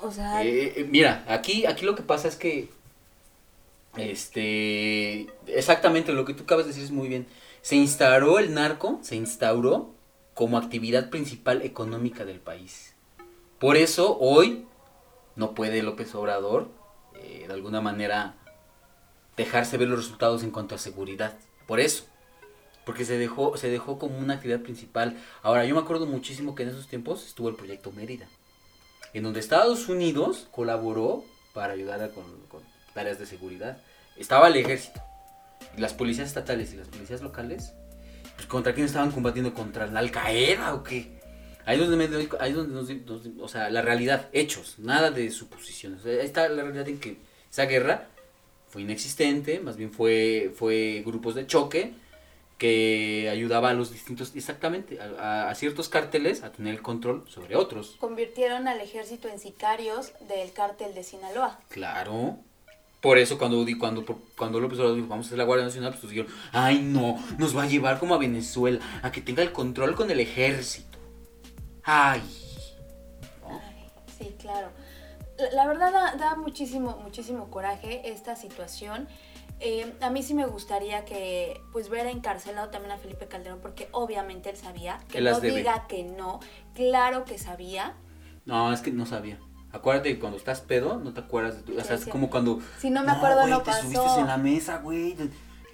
O 0.00 0.12
sea, 0.12 0.44
Eh, 0.44 0.74
eh, 0.76 0.86
mira, 0.88 1.24
aquí, 1.26 1.66
aquí 1.66 1.84
lo 1.84 1.96
que 1.96 2.02
pasa 2.04 2.28
es 2.28 2.36
que, 2.36 2.70
este, 3.96 5.26
exactamente 5.46 6.12
lo 6.12 6.24
que 6.24 6.34
tú 6.34 6.44
acabas 6.44 6.64
de 6.64 6.68
decir 6.70 6.84
es 6.84 6.90
muy 6.90 7.08
bien. 7.08 7.26
Se 7.62 7.76
instauró 7.76 8.38
el 8.38 8.54
narco, 8.54 8.98
se 9.02 9.16
instauró 9.16 9.90
como 10.38 10.56
actividad 10.56 11.10
principal 11.10 11.62
económica 11.62 12.24
del 12.24 12.38
país. 12.38 12.94
Por 13.58 13.76
eso 13.76 14.16
hoy 14.20 14.68
no 15.34 15.52
puede 15.52 15.82
López 15.82 16.14
Obrador, 16.14 16.68
eh, 17.20 17.46
de 17.48 17.52
alguna 17.52 17.80
manera, 17.80 18.36
dejarse 19.36 19.78
ver 19.78 19.88
los 19.88 19.98
resultados 19.98 20.44
en 20.44 20.52
cuanto 20.52 20.76
a 20.76 20.78
seguridad. 20.78 21.36
Por 21.66 21.80
eso. 21.80 22.04
Porque 22.86 23.04
se 23.04 23.18
dejó, 23.18 23.56
se 23.56 23.68
dejó 23.68 23.98
como 23.98 24.16
una 24.16 24.34
actividad 24.34 24.60
principal. 24.60 25.16
Ahora, 25.42 25.64
yo 25.64 25.74
me 25.74 25.80
acuerdo 25.80 26.06
muchísimo 26.06 26.54
que 26.54 26.62
en 26.62 26.68
esos 26.68 26.86
tiempos 26.86 27.26
estuvo 27.26 27.48
el 27.48 27.56
proyecto 27.56 27.90
Mérida 27.90 28.28
en 29.14 29.24
donde 29.24 29.40
Estados 29.40 29.88
Unidos 29.88 30.46
colaboró 30.52 31.24
para 31.52 31.72
ayudar 31.72 32.12
con, 32.12 32.24
tareas 32.94 33.18
de 33.18 33.26
seguridad. 33.26 33.78
Estaba 34.16 34.46
el 34.46 34.54
ejército, 34.54 35.00
las 35.76 35.94
policías 35.94 36.28
estatales 36.28 36.72
y 36.72 36.76
las 36.76 36.86
policías 36.86 37.22
locales, 37.22 37.72
pues 38.38 38.46
contra 38.46 38.72
quién 38.72 38.86
estaban 38.86 39.10
combatiendo, 39.10 39.52
contra 39.52 39.88
la 39.88 39.98
Al 39.98 40.12
Qaeda 40.12 40.72
o 40.74 40.84
qué. 40.84 41.18
Ahí 41.66 41.76
donde 41.76 41.96
me 41.96 42.06
doy, 42.06 42.28
ahí 42.38 42.52
donde 42.52 42.72
nos, 42.72 42.88
nos- 43.24 43.42
o 43.42 43.48
sea, 43.48 43.68
la 43.68 43.82
realidad, 43.82 44.28
hechos, 44.32 44.78
nada 44.78 45.10
de 45.10 45.28
suposiciones. 45.32 46.06
Ahí 46.06 46.18
está 46.24 46.48
la 46.48 46.62
realidad 46.62 46.88
en 46.88 47.00
que 47.00 47.18
esa 47.50 47.64
guerra 47.66 48.06
fue 48.68 48.82
inexistente, 48.82 49.58
más 49.58 49.76
bien 49.76 49.90
fue, 49.92 50.52
fue 50.54 51.02
grupos 51.04 51.34
de 51.34 51.46
choque 51.48 51.94
que 52.58 53.28
ayudaba 53.30 53.70
a 53.70 53.74
los 53.74 53.92
distintos, 53.92 54.32
exactamente, 54.36 55.00
a, 55.00 55.04
a- 55.46 55.50
a 55.50 55.54
ciertos 55.56 55.88
cárteles 55.88 56.42
a 56.44 56.52
tener 56.52 56.74
el 56.74 56.82
control 56.82 57.24
sobre 57.28 57.56
otros. 57.56 57.96
convirtieron 57.98 58.66
al 58.68 58.80
ejército 58.80 59.28
en 59.28 59.40
sicarios 59.40 60.12
del 60.28 60.52
cártel 60.52 60.94
de 60.94 61.02
Sinaloa. 61.02 61.58
Claro. 61.68 62.38
Por 63.00 63.18
eso 63.18 63.38
cuando 63.38 63.64
cuando 63.78 64.04
cuando 64.36 64.60
López 64.60 64.78
Obrador 64.78 64.96
dijo 64.96 65.08
vamos 65.08 65.26
a 65.26 65.28
hacer 65.28 65.38
la 65.38 65.44
Guardia 65.44 65.66
Nacional, 65.66 65.94
pues 65.98 66.10
dijeron, 66.10 66.32
ay 66.52 66.80
no, 66.80 67.16
nos 67.38 67.56
va 67.56 67.62
a 67.62 67.66
llevar 67.66 67.98
como 68.00 68.14
a 68.14 68.18
Venezuela, 68.18 68.80
a 69.02 69.12
que 69.12 69.20
tenga 69.20 69.42
el 69.42 69.52
control 69.52 69.94
con 69.94 70.10
el 70.10 70.20
ejército. 70.20 70.98
Ay. 71.84 72.22
Sí, 74.18 74.34
claro. 74.38 74.70
La, 75.38 75.50
la 75.52 75.66
verdad 75.68 75.92
da, 75.92 76.16
da 76.16 76.34
muchísimo, 76.34 76.98
muchísimo 77.02 77.50
coraje 77.50 78.10
esta 78.10 78.34
situación. 78.34 79.08
Eh, 79.60 79.92
a 80.00 80.10
mí 80.10 80.22
sí 80.22 80.34
me 80.34 80.46
gustaría 80.46 81.04
que 81.04 81.60
pues 81.72 81.88
ver 81.88 82.06
encarcelado 82.06 82.70
también 82.70 82.92
a 82.92 82.98
Felipe 82.98 83.26
Calderón 83.26 83.60
porque 83.60 83.88
obviamente 83.92 84.50
él 84.50 84.56
sabía 84.56 85.00
que 85.08 85.20
no 85.20 85.40
debe. 85.40 85.58
diga 85.58 85.86
que 85.88 86.04
no, 86.04 86.40
claro 86.74 87.24
que 87.24 87.38
sabía. 87.38 87.96
No, 88.44 88.72
es 88.72 88.80
que 88.80 88.92
no 88.92 89.04
sabía. 89.06 89.38
Acuérdate 89.72 90.14
que 90.14 90.18
cuando 90.18 90.38
estás 90.38 90.60
pedo, 90.62 90.98
no 90.98 91.12
te 91.12 91.20
acuerdas 91.20 91.56
de 91.56 91.62
tu, 91.62 91.78
o 91.78 91.84
sea, 91.84 91.96
es 91.96 92.06
como 92.06 92.30
cuando 92.30 92.60
Si 92.80 92.88
no 92.90 93.02
me 93.04 93.12
acuerdo, 93.12 93.40
güey, 93.40 93.50
no 93.50 93.58
te 93.60 93.66
pasó. 93.70 93.82
subiste 93.82 94.20
en 94.20 94.26
la 94.26 94.38
mesa, 94.38 94.78
güey. 94.78 95.14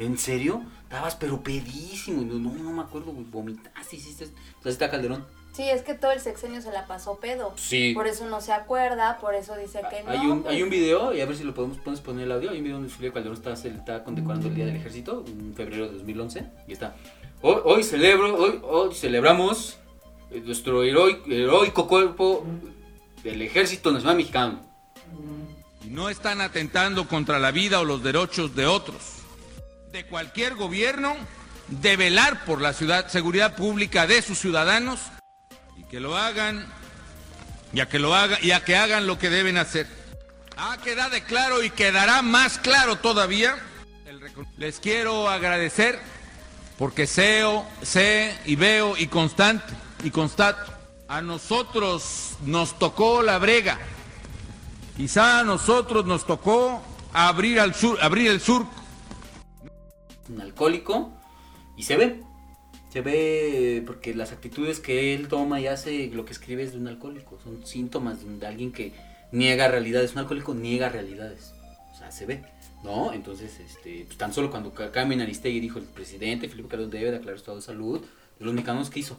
¿En 0.00 0.18
serio? 0.18 0.62
Estabas 0.82 1.14
pero 1.14 1.42
pedísimo. 1.42 2.22
No, 2.22 2.34
no 2.52 2.72
me 2.72 2.82
acuerdo, 2.82 3.12
güey. 3.12 3.24
Vomitaste, 3.30 3.96
hiciste. 3.96 4.24
Entonces 4.24 4.72
está 4.72 4.90
Calderón. 4.90 5.24
Sí, 5.52 5.62
es 5.62 5.82
que 5.82 5.94
todo 5.94 6.10
el 6.10 6.18
sexenio 6.18 6.60
se 6.60 6.72
la 6.72 6.88
pasó 6.88 7.20
pedo. 7.20 7.52
Sí. 7.54 7.92
Por 7.94 8.08
eso 8.08 8.26
no 8.26 8.40
se 8.40 8.52
acuerda, 8.52 9.18
por 9.20 9.36
eso 9.36 9.54
dice 9.56 9.82
que 9.88 10.02
no. 10.02 10.10
hay, 10.10 10.18
un, 10.26 10.42
pues, 10.42 10.52
hay 10.52 10.64
un 10.64 10.68
video, 10.70 11.14
y 11.14 11.20
a 11.20 11.26
ver 11.26 11.36
si 11.36 11.44
lo 11.44 11.54
podemos, 11.54 11.76
podemos 11.78 12.00
poner 12.00 12.24
el 12.24 12.32
audio. 12.32 12.50
Hay 12.50 12.58
un 12.58 12.64
video 12.64 12.78
donde 12.78 12.92
Felipe 12.92 13.14
Calderón 13.14 13.36
está, 13.38 13.52
está 13.52 14.02
condecorando 14.02 14.48
el 14.48 14.54
Día 14.56 14.66
del 14.66 14.74
Ejército, 14.74 15.24
en 15.28 15.54
febrero 15.54 15.86
de 15.86 15.92
2011. 15.98 16.44
Y 16.66 16.72
está. 16.72 16.96
Hoy, 17.42 17.58
hoy 17.64 17.84
celebro, 17.84 18.34
hoy, 18.36 18.58
hoy 18.64 18.94
celebramos 18.96 19.78
nuestro 20.44 20.82
heroi- 20.84 21.22
heroico 21.32 21.86
cuerpo 21.86 22.44
del 23.24 23.42
Ejército 23.42 23.90
Nacional 23.90 24.18
Mexicano. 24.18 24.60
Y 25.82 25.88
no 25.88 26.10
están 26.10 26.40
atentando 26.40 27.08
contra 27.08 27.38
la 27.38 27.50
vida 27.50 27.80
o 27.80 27.84
los 27.84 28.02
derechos 28.02 28.54
de 28.54 28.66
otros. 28.66 29.02
De 29.90 30.04
cualquier 30.06 30.54
gobierno 30.54 31.16
de 31.68 31.96
velar 31.96 32.44
por 32.44 32.60
la 32.60 32.74
ciudad, 32.74 33.08
seguridad 33.08 33.56
pública 33.56 34.06
de 34.06 34.20
sus 34.20 34.38
ciudadanos 34.38 35.00
y 35.76 35.84
que 35.84 36.00
lo 36.00 36.16
hagan, 36.16 36.66
ya 37.72 37.88
que 37.88 37.98
lo 37.98 38.14
hagan, 38.14 38.38
que 38.64 38.76
hagan 38.76 39.06
lo 39.06 39.18
que 39.18 39.30
deben 39.30 39.56
hacer. 39.56 39.86
Ha 40.56 40.76
quedado 40.78 41.16
claro 41.26 41.62
y 41.62 41.70
quedará 41.70 42.22
más 42.22 42.58
claro 42.58 42.96
todavía. 42.96 43.56
Les 44.58 44.78
quiero 44.80 45.28
agradecer 45.28 45.98
porque 46.78 47.06
sé, 47.06 47.42
sé 47.82 48.36
y 48.44 48.56
veo 48.56 48.96
y 48.96 49.06
constante 49.06 49.72
y 50.02 50.10
constato. 50.10 50.74
A 51.08 51.20
nosotros 51.20 52.36
nos 52.46 52.78
tocó 52.78 53.22
la 53.22 53.38
brega. 53.38 53.78
Quizá 54.96 55.40
a 55.40 55.44
nosotros 55.44 56.06
nos 56.06 56.26
tocó 56.26 56.82
abrir 57.12 57.60
al 57.60 57.74
sur, 57.74 57.98
abrir 58.00 58.30
el 58.30 58.40
surco. 58.40 58.70
un 60.28 60.40
alcohólico 60.40 61.12
y 61.76 61.82
se 61.82 61.96
ve. 61.96 62.22
Se 62.90 63.00
ve 63.00 63.82
porque 63.86 64.14
las 64.14 64.30
actitudes 64.32 64.78
que 64.80 65.14
él 65.14 65.26
toma 65.28 65.60
y 65.60 65.66
hace, 65.66 66.08
lo 66.12 66.24
que 66.24 66.32
escribe 66.32 66.62
es 66.62 66.72
de 66.72 66.78
un 66.78 66.86
alcohólico. 66.88 67.38
Son 67.42 67.66
síntomas 67.66 68.24
de, 68.24 68.38
de 68.38 68.46
alguien 68.46 68.72
que 68.72 68.92
niega 69.32 69.68
realidades. 69.68 70.12
Un 70.12 70.18
alcohólico 70.18 70.54
niega 70.54 70.88
realidades. 70.88 71.52
O 71.92 71.98
sea, 71.98 72.10
se 72.12 72.24
ve. 72.26 72.44
¿No? 72.84 73.12
Entonces, 73.12 73.58
este, 73.60 74.04
pues, 74.06 74.16
tan 74.18 74.32
solo 74.32 74.50
cuando 74.50 74.72
Ca- 74.74 74.92
Carmen 74.92 75.20
Aristegui 75.20 75.58
dijo 75.58 75.78
el 75.78 75.86
presidente 75.86 76.48
Felipe 76.48 76.68
Calderón 76.68 76.90
debe 76.90 77.10
declarar 77.10 77.36
estado 77.36 77.56
de 77.56 77.62
salud, 77.62 78.00
los 78.38 78.52
mexicanos 78.52 78.90
que 78.90 79.00
hizo? 79.00 79.18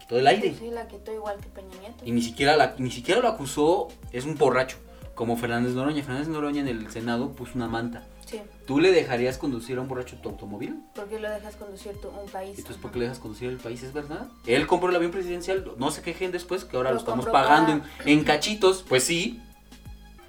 Quitó 0.00 0.16
del 0.16 0.26
aire. 0.26 0.54
Sí, 0.58 0.70
la 0.70 0.88
quitó 0.88 1.12
igual 1.12 1.36
que 1.40 1.48
Peña 1.48 1.68
Nieto. 1.80 2.04
Y 2.04 2.10
ni 2.10 2.22
siquiera, 2.22 2.56
la, 2.56 2.74
ni 2.78 2.90
siquiera 2.90 3.20
lo 3.20 3.28
acusó, 3.28 3.88
es 4.12 4.24
un 4.24 4.36
borracho. 4.36 4.76
Como 5.14 5.36
Fernández 5.36 5.74
Noroña. 5.74 6.02
Fernández 6.02 6.28
Noroña 6.28 6.62
en 6.62 6.68
el 6.68 6.90
Senado 6.90 7.32
puso 7.32 7.52
una 7.54 7.68
manta. 7.68 8.04
Sí, 8.24 8.40
¿Tú 8.64 8.78
le 8.80 8.90
dejarías 8.92 9.36
conducir 9.38 9.76
a 9.76 9.80
un 9.82 9.88
borracho 9.88 10.16
tu 10.22 10.28
automóvil? 10.30 10.76
porque 10.94 11.18
lo 11.18 11.28
dejas 11.28 11.56
conducir 11.56 12.00
tu, 12.00 12.08
un 12.08 12.28
país. 12.30 12.56
Entonces. 12.58 12.80
¿por 12.80 12.90
qué 12.92 13.00
le 13.00 13.04
dejas 13.06 13.18
conducir 13.18 13.48
el 13.50 13.58
país? 13.58 13.82
¿Es 13.82 13.92
verdad? 13.92 14.28
Él 14.46 14.66
compró 14.66 14.88
el 14.88 14.96
avión 14.96 15.10
presidencial, 15.10 15.72
no 15.76 15.90
se 15.90 16.00
quejen 16.02 16.30
después 16.32 16.64
que 16.64 16.76
ahora 16.76 16.90
Lo 16.90 16.94
lo, 16.94 17.00
estamos 17.00 17.26
pagando 17.26 17.72
en, 17.72 17.80
para- 17.80 18.10
en 18.10 18.24
cachitos. 18.24 18.84
Pues 18.88 19.02
sí. 19.04 19.42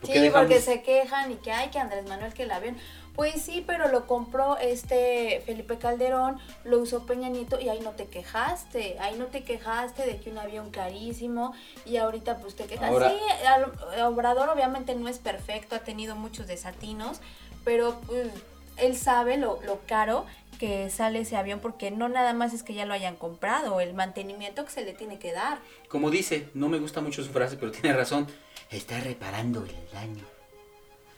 ¿Por 0.02 0.08
Sí, 0.10 0.14
qué 0.14 0.32
porque 0.32 0.60
se 0.60 0.82
quejan 0.82 1.32
y 1.32 1.36
que 1.36 1.52
hay 1.52 1.70
que 1.70 1.78
Andrés 1.78 2.08
Manuel 2.10 2.34
que 2.34 2.44
el 2.44 2.52
avión. 2.52 2.76
Pues 3.15 3.41
sí, 3.41 3.63
pero 3.67 3.89
lo 3.89 4.08
compró 4.08 4.58
este 4.58 5.43
Felipe 5.45 5.78
Calderón, 5.78 6.38
lo 6.63 6.80
usó 6.80 7.06
Peña 7.06 7.28
Nieto 7.30 7.60
y 7.60 7.67
ahí 7.69 7.80
no 7.82 7.91
te 7.91 8.06
quejaste, 8.08 8.97
ahí 9.00 9.17
no 9.19 9.26
te 9.26 9.43
quejaste 9.43 10.06
de 10.06 10.17
que 10.17 10.30
un 10.32 10.38
avión 10.38 10.71
carísimo 10.71 11.54
y 11.86 11.97
ahorita 11.97 12.38
pues 12.38 12.56
te 12.56 12.65
quejas. 12.65 12.89
Ahora- 12.89 13.10
Sí, 13.10 14.02
Obrador 14.02 14.50
obviamente 14.50 14.95
no 14.95 15.08
es 15.10 15.19
perfecto, 15.19 15.76
ha 15.76 15.80
tenido 15.80 16.15
muchos 16.15 16.47
desatinos, 16.47 17.19
pero 17.65 18.00
pues 18.08 18.30
él 18.78 18.95
sabe 18.97 19.36
lo, 19.38 19.60
lo 19.63 19.80
caro 19.88 20.26
que 20.58 20.89
sale 20.89 21.19
ese 21.21 21.36
avión 21.36 21.60
porque 21.60 21.91
no 21.91 22.08
nada 22.08 22.34
más 22.34 22.54
es 22.54 22.63
que 22.63 22.74
ya 22.74 22.86
lo 22.86 22.93
hayan 22.93 23.15
comprado, 23.17 23.82
el 23.82 23.93
mantenimiento 23.93 24.63
que 24.63 24.71
se 24.71 24.84
le 24.86 24.93
tiene 24.93 25.19
que 25.19 25.34
dar. 25.34 25.60
Como 25.89 26.12
dice, 26.12 26.50
no 26.54 26.69
me 26.69 26.80
gusta 26.80 27.02
mucho 27.02 27.24
su 27.24 27.32
frase, 27.32 27.58
pero 27.58 27.71
tiene 27.71 27.93
razón. 27.95 28.28
Está 28.69 29.00
reparando 29.02 29.65
el 29.65 29.76
daño. 29.91 30.24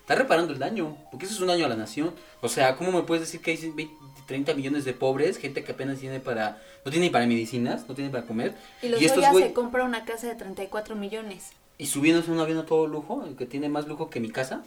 Está 0.04 0.16
reparando 0.16 0.52
el 0.54 0.60
daño, 0.60 0.98
porque 1.12 1.26
eso 1.26 1.34
es 1.36 1.40
un 1.42 1.48
daño 1.48 1.66
a 1.66 1.70
la 1.70 1.76
nación. 1.78 2.14
O 2.42 2.50
sea, 2.50 2.76
¿cómo 2.76 2.92
me 2.92 3.04
puedes 3.04 3.22
decir 3.24 3.40
que 3.42 3.52
hay 3.52 3.58
20, 3.58 3.90
30 4.28 4.54
millones 4.54 4.84
de 4.86 4.94
pobres, 4.94 5.38
gente 5.38 5.64
que 5.64 5.72
apenas 5.72 5.98
tiene 6.00 6.20
para, 6.20 6.62
no 6.84 6.92
tiene 6.92 7.08
ni 7.08 7.10
para 7.10 7.26
medicinas, 7.26 7.88
no 7.88 7.96
tiene 7.96 8.10
para 8.10 8.26
comer? 8.26 8.54
Y 8.82 8.90
los 8.90 9.02
estos 9.02 9.24
güey- 9.24 9.44
se 9.48 9.54
compra 9.54 9.86
una 9.86 10.04
casa 10.04 10.28
de 10.28 10.36
34 10.36 10.96
millones. 10.96 11.52
y 11.78 11.88
subiéndose 11.88 12.32
un 12.32 12.40
avión 12.40 12.58
a 12.60 12.66
todo 12.66 12.86
lujo, 12.86 13.26
el 13.26 13.36
que 13.38 13.46
tiene 13.46 13.68
más 13.70 13.88
lujo 13.88 14.10
que 14.10 14.20
mi 14.20 14.30
casa, 14.30 14.64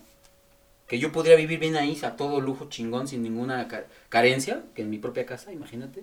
que 0.88 0.98
yo 0.98 1.12
podría 1.12 1.36
vivir 1.36 1.58
bien 1.60 1.76
ahí 1.76 1.98
a 2.02 2.16
todo 2.16 2.40
lujo 2.40 2.68
chingón 2.70 3.06
sin 3.06 3.22
ninguna 3.22 3.68
ca- 3.68 3.84
carencia, 4.08 4.62
que 4.74 4.82
en 4.82 4.90
mi 4.90 4.98
propia 4.98 5.26
casa, 5.26 5.52
imagínate. 5.52 6.02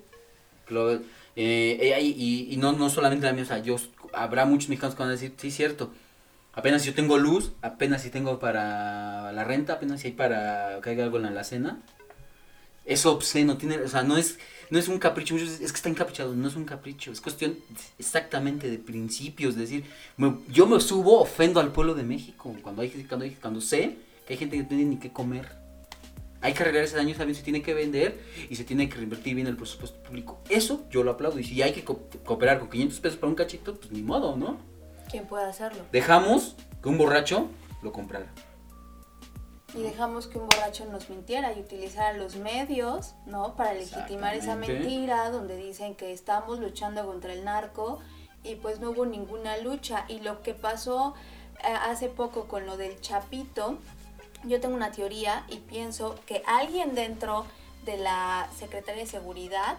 Lo- 0.69 0.93
eh, 0.93 1.01
eh, 1.35 1.97
y, 2.01 2.07
y- 2.11 2.53
y 2.53 2.57
no, 2.57 2.71
no 2.73 2.89
solamente 2.89 3.25
la 3.25 3.33
mía, 3.33 3.43
o 3.43 3.47
sea, 3.47 3.57
yo, 3.59 3.77
habrá 4.13 4.45
muchos 4.45 4.69
mexicanos 4.69 4.95
que 4.95 4.99
van 5.01 5.09
a 5.09 5.13
decir, 5.13 5.33
sí, 5.37 5.49
cierto, 5.51 5.91
apenas 6.53 6.81
si 6.81 6.89
yo 6.89 6.93
tengo 6.95 7.17
luz, 7.17 7.51
apenas 7.61 8.01
si 8.01 8.09
tengo 8.09 8.39
para 8.39 9.31
la 9.31 9.43
renta, 9.43 9.73
apenas 9.73 10.01
si 10.01 10.07
hay 10.07 10.13
para 10.13 10.79
que 10.81 10.91
haya 10.91 11.03
algo 11.03 11.17
en 11.17 11.23
la 11.23 11.29
alacena. 11.29 11.81
Es 12.85 13.05
obsceno, 13.05 13.55
tiene, 13.57 13.77
o 13.77 13.87
sea, 13.87 14.03
no 14.03 14.17
es, 14.17 14.39
no 14.69 14.77
es 14.77 14.89
un 14.89 14.99
capricho, 14.99 15.37
es 15.37 15.57
que 15.59 15.65
está 15.65 15.87
encaprichado, 15.87 16.35
no 16.35 16.49
es 16.49 16.55
un 16.57 16.65
capricho, 16.65 17.13
es 17.13 17.21
cuestión 17.21 17.55
exactamente 17.97 18.69
de 18.69 18.77
principios, 18.77 19.53
es 19.53 19.59
decir, 19.61 19.85
me- 20.17 20.35
yo 20.49 20.67
me 20.67 20.81
subo, 20.81 21.21
ofendo 21.21 21.61
al 21.61 21.71
pueblo 21.71 21.93
de 21.93 22.03
México, 22.03 22.53
cuando 22.61 22.81
hay, 22.81 22.89
cuando 23.07 23.23
hay, 23.23 23.31
cuando 23.35 23.61
sé 23.61 23.95
que 24.27 24.33
hay 24.33 24.37
gente 24.37 24.57
que 24.57 24.63
no 24.63 24.67
tiene 24.67 24.83
ni 24.83 24.97
qué 24.97 25.11
comer. 25.11 25.47
Hay 26.41 26.51
que 26.53 26.61
arreglar 26.63 26.83
ese 26.83 26.97
daño, 26.97 27.15
avión 27.17 27.35
se 27.35 27.41
tiene 27.41 27.61
que 27.61 27.73
vender 27.73 28.19
y 28.49 28.57
se 28.57 28.65
tiene 28.65 28.89
que 28.89 28.97
reinvertir 28.97 29.33
bien 29.33 29.47
el 29.47 29.55
presupuesto 29.55 29.97
público. 30.03 30.41
Eso 30.49 30.83
yo 30.91 31.01
lo 31.05 31.11
aplaudo. 31.11 31.39
Y 31.39 31.45
si 31.45 31.61
hay 31.61 31.71
que 31.71 31.85
co- 31.85 32.09
cooperar 32.25 32.59
con 32.59 32.69
500 32.69 32.99
pesos 32.99 33.17
para 33.17 33.29
un 33.29 33.35
cachito, 33.35 33.75
pues 33.79 33.93
ni 33.93 34.01
modo, 34.01 34.35
¿no? 34.35 34.57
¿Quién 35.13 35.27
puede 35.27 35.45
hacerlo? 35.45 35.85
Dejamos 35.91 36.55
que 36.81 36.89
un 36.89 36.97
borracho 36.97 37.47
lo 37.83 37.93
comprara. 37.93 38.33
Y 39.75 39.83
dejamos 39.83 40.25
que 40.25 40.39
un 40.39 40.47
borracho 40.47 40.85
nos 40.85 41.07
mintiera 41.07 41.53
y 41.53 41.59
utilizara 41.59 42.17
los 42.17 42.35
medios, 42.35 43.13
¿no? 43.27 43.55
Para 43.55 43.75
legitimar 43.75 44.33
esa 44.33 44.55
mentira 44.55 45.29
donde 45.29 45.55
dicen 45.55 45.93
que 45.93 46.13
estamos 46.13 46.59
luchando 46.59 47.05
contra 47.05 47.31
el 47.31 47.45
narco 47.45 47.99
y 48.43 48.55
pues 48.55 48.79
no 48.79 48.89
hubo 48.89 49.05
ninguna 49.05 49.57
lucha. 49.57 50.05
Y 50.07 50.21
lo 50.21 50.41
que 50.41 50.55
pasó 50.55 51.13
eh, 51.59 51.67
hace 51.67 52.09
poco 52.09 52.47
con 52.47 52.65
lo 52.65 52.75
del 52.75 52.99
Chapito, 52.99 53.77
yo 54.45 54.59
tengo 54.61 54.73
una 54.73 54.91
teoría 54.91 55.45
y 55.47 55.57
pienso 55.57 56.15
que 56.25 56.41
alguien 56.47 56.95
dentro 56.95 57.45
de 57.85 57.97
la 57.97 58.49
Secretaría 58.57 59.03
de 59.03 59.07
Seguridad 59.07 59.77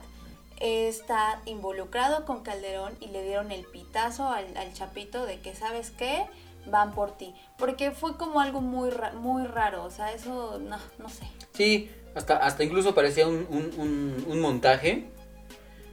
está 0.61 1.40
involucrado 1.47 2.25
con 2.25 2.43
Calderón 2.43 2.95
y 3.01 3.09
le 3.09 3.23
dieron 3.25 3.53
el 3.53 3.64
pitazo 3.67 4.29
al, 4.29 4.57
al 4.57 4.73
Chapito 4.73 5.27
de 5.27 5.40
que, 5.40 5.55
¿sabes 5.55 5.90
qué? 5.90 6.27
Van 6.67 6.95
por 6.95 7.17
ti. 7.17 7.35
Porque 7.59 7.90
fue 7.90 8.17
como 8.17 8.40
algo 8.40 8.61
muy, 8.61 8.90
ra- 8.90 9.12
muy 9.12 9.47
raro, 9.47 9.85
o 9.85 9.90
sea, 9.90 10.12
eso, 10.12 10.59
no, 10.61 10.79
no 10.99 11.09
sé. 11.09 11.25
Sí, 11.53 11.90
hasta, 12.14 12.37
hasta 12.38 12.64
incluso 12.64 12.95
parecía 12.95 13.27
un, 13.29 13.47
un, 13.51 13.73
un- 13.79 14.25
un 14.29 14.40
montaje, 14.40 15.05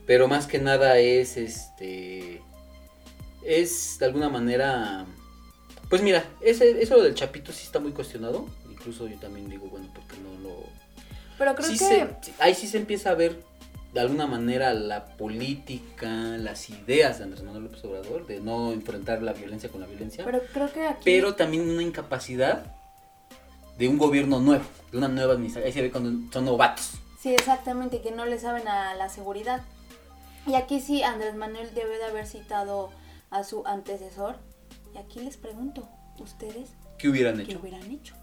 pero 0.05 0.27
más 0.27 0.47
que 0.47 0.59
nada 0.59 0.97
es 0.97 1.37
este. 1.37 2.41
Es 3.43 3.97
de 3.99 4.05
alguna 4.05 4.29
manera. 4.29 5.05
Pues 5.89 6.01
mira, 6.01 6.23
ese, 6.41 6.81
eso 6.81 7.01
del 7.01 7.15
Chapito 7.15 7.51
sí 7.51 7.65
está 7.65 7.79
muy 7.79 7.91
cuestionado. 7.91 8.45
Incluso 8.69 9.07
yo 9.07 9.17
también 9.17 9.49
digo, 9.49 9.67
bueno, 9.67 9.87
porque 9.93 10.15
no 10.17 10.39
lo. 10.39 10.55
Pero 11.37 11.55
creo 11.55 11.67
Sí 11.67 11.73
que... 11.77 11.85
se- 12.21 12.33
ahí 12.39 12.53
sí 12.55 12.67
se 12.67 12.77
empieza 12.77 13.09
a 13.09 13.15
ver 13.15 13.43
de 13.93 13.99
alguna 13.99 14.25
manera 14.25 14.73
la 14.73 15.05
política, 15.17 16.07
las 16.07 16.69
ideas 16.69 17.17
de 17.17 17.25
Andrés 17.25 17.43
Manuel 17.43 17.65
López 17.65 17.83
Obrador, 17.83 18.25
de 18.25 18.39
no 18.39 18.71
enfrentar 18.71 19.21
la 19.21 19.33
violencia 19.33 19.69
con 19.69 19.81
la 19.81 19.87
violencia, 19.87 20.23
pero, 20.23 20.39
Pero 20.39 20.69
creo 20.69 20.73
que 20.73 20.87
aquí... 20.87 21.35
también 21.37 21.69
una 21.69 21.83
incapacidad 21.83 22.65
de 23.77 23.87
un 23.87 23.97
gobierno 23.97 24.39
nuevo, 24.39 24.63
de 24.91 24.97
una 24.97 25.07
nueva 25.07 25.33
administración. 25.33 25.67
Ahí 25.67 25.73
se 25.73 25.81
ve 25.81 25.91
cuando 25.91 26.31
son 26.31 26.45
novatos. 26.45 26.91
Sí, 27.19 27.33
exactamente, 27.33 28.01
que 28.01 28.11
no 28.11 28.25
le 28.25 28.39
saben 28.39 28.67
a 28.67 28.93
la 28.95 29.09
seguridad. 29.09 29.61
Y 30.47 30.55
aquí 30.55 30.79
sí, 30.79 31.03
Andrés 31.03 31.35
Manuel 31.35 31.73
debe 31.73 31.97
de 31.97 32.05
haber 32.05 32.25
citado 32.25 32.89
a 33.29 33.43
su 33.43 33.65
antecesor. 33.65 34.37
Y 34.93 34.97
aquí 34.97 35.19
les 35.19 35.37
pregunto, 35.37 35.87
¿ustedes 36.17 36.69
¿Qué 36.97 37.09
hubieran 37.09 37.37
qué 37.37 37.43
hecho? 37.43 37.59
hubieran 37.59 37.91
hecho? 37.91 38.15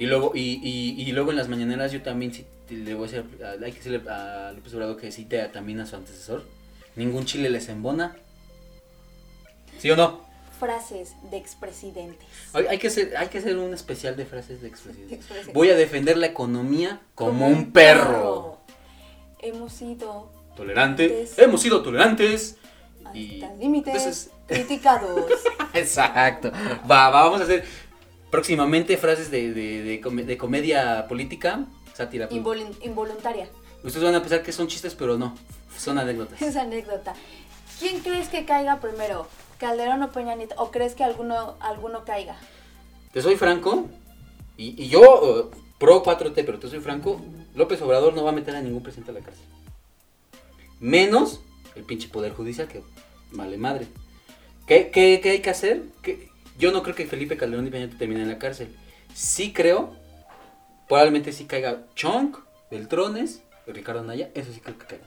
Y 0.00 0.06
luego, 0.06 0.32
y, 0.34 0.58
y, 0.62 1.00
y 1.02 1.12
luego 1.12 1.30
en 1.30 1.36
las 1.36 1.48
mañaneras 1.48 1.92
yo 1.92 2.02
también 2.02 2.32
sí 2.34 2.44
le 2.70 2.94
voy 2.94 3.08
a 3.08 3.12
decir, 3.12 3.24
hay 3.62 3.70
que 3.72 3.78
decirle 3.78 4.10
a 4.10 4.52
López 4.54 4.72
Obrador 4.74 4.96
que 4.96 5.12
cite 5.12 5.40
a- 5.42 5.52
también 5.52 5.78
a 5.80 5.86
su 5.86 5.94
antecesor. 5.96 6.44
Ningún 6.96 7.24
chile 7.26 7.50
les 7.50 7.68
embona. 7.68 8.16
¿Sí 9.78 9.90
o 9.90 9.96
no? 9.96 10.20
Frases 10.58 11.14
de 11.30 11.36
expresidentes. 11.36 12.26
Hay, 12.52 12.66
hay 12.66 12.78
que 12.78 12.88
hacer, 12.88 13.16
hay 13.16 13.28
que 13.28 13.38
hacer 13.38 13.56
un 13.56 13.72
especial 13.74 14.16
de 14.16 14.26
frases 14.26 14.60
de 14.62 14.68
expresidentes. 14.68 15.18
Expresidentes. 15.18 15.54
Voy 15.54 15.70
a 15.70 15.74
defender 15.74 16.16
la 16.16 16.26
economía 16.26 17.00
como, 17.14 17.46
un 17.48 17.72
perro. 17.72 18.58
Hemos 19.40 19.72
sido 19.72 20.30
Tolerante. 20.56 21.04
Antes. 21.04 21.38
Hemos 21.38 21.62
sido 21.62 21.82
tolerantes. 21.82 22.56
Y 23.14 23.42
hasta 23.42 23.54
límites 23.56 23.94
entonces- 23.94 24.30
criticados. 24.46 25.24
Exacto. 25.74 26.50
Va, 26.90 27.08
va, 27.10 27.24
vamos 27.24 27.40
a 27.40 27.44
hacer 27.44 27.64
próximamente 28.30 28.96
frases 28.96 29.30
de, 29.30 29.52
de, 29.52 29.82
de, 29.82 30.00
come- 30.00 30.24
de 30.24 30.36
comedia 30.38 31.06
política, 31.08 31.66
sátira. 31.94 32.28
Invol- 32.30 32.76
involuntaria. 32.82 33.48
Ustedes 33.82 34.04
van 34.04 34.14
a 34.14 34.20
pensar 34.20 34.42
que 34.42 34.52
son 34.52 34.68
chistes, 34.68 34.94
pero 34.94 35.16
no. 35.18 35.36
Son 35.76 35.98
anécdotas. 35.98 36.40
Esa 36.42 36.62
anécdota. 36.62 37.14
¿Quién 37.78 38.00
crees 38.00 38.28
que 38.28 38.44
caiga 38.44 38.80
primero? 38.80 39.26
¿Calderón 39.58 40.02
o 40.02 40.10
Peña 40.12 40.34
Nieto? 40.34 40.54
¿O 40.58 40.70
crees 40.70 40.94
que 40.94 41.04
alguno, 41.04 41.56
alguno 41.60 42.04
caiga? 42.04 42.36
Te 43.12 43.22
soy 43.22 43.36
franco. 43.36 43.88
Y, 44.56 44.82
y 44.82 44.88
yo, 44.88 45.50
pro 45.78 46.02
4T, 46.02 46.34
pero 46.44 46.58
te 46.58 46.68
soy 46.68 46.80
franco. 46.80 47.20
López 47.54 47.80
Obrador 47.82 48.14
no 48.14 48.22
va 48.24 48.30
a 48.30 48.34
meter 48.34 48.54
a 48.54 48.60
ningún 48.60 48.82
presidente 48.82 49.10
a 49.10 49.14
la 49.14 49.20
cárcel. 49.20 49.44
Menos 50.78 51.40
el 51.74 51.84
pinche 51.84 52.08
Poder 52.08 52.32
Judicial, 52.32 52.68
que 52.68 52.82
vale 53.32 53.56
madre. 53.56 53.86
¿Qué, 54.66 54.90
qué, 54.90 55.20
qué 55.22 55.30
hay 55.30 55.40
que 55.40 55.50
hacer? 55.50 55.82
¿Qué? 56.02 56.29
Yo 56.60 56.72
no 56.72 56.82
creo 56.82 56.94
que 56.94 57.06
Felipe 57.06 57.38
Calderón 57.38 57.70
Nieto 57.70 57.96
terminen 57.96 58.24
en 58.24 58.28
la 58.28 58.38
cárcel. 58.38 58.68
Sí 59.14 59.54
creo, 59.54 59.96
probablemente 60.86 61.32
sí 61.32 61.46
caiga 61.46 61.86
Chong, 61.94 62.36
Beltrones, 62.70 63.42
Ricardo 63.66 64.04
Naya, 64.04 64.30
eso 64.34 64.52
sí 64.52 64.60
creo 64.60 64.78
que 64.78 64.84
caiga 64.84 65.06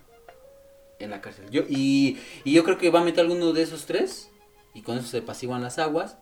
en 0.98 1.12
la 1.12 1.22
cárcel. 1.22 1.46
Yo, 1.52 1.62
y, 1.70 2.18
y 2.44 2.54
yo 2.54 2.64
creo 2.64 2.80
que 2.80 2.90
va 2.90 3.02
a 3.02 3.04
meter 3.04 3.22
alguno 3.22 3.54
de 3.54 3.62
esos 3.62 3.86
tres, 3.86 4.32
y 4.74 4.82
con 4.82 4.98
eso 4.98 5.08
se 5.08 5.20
apaciguan 5.20 5.62
las 5.62 5.78
aguas, 5.78 6.18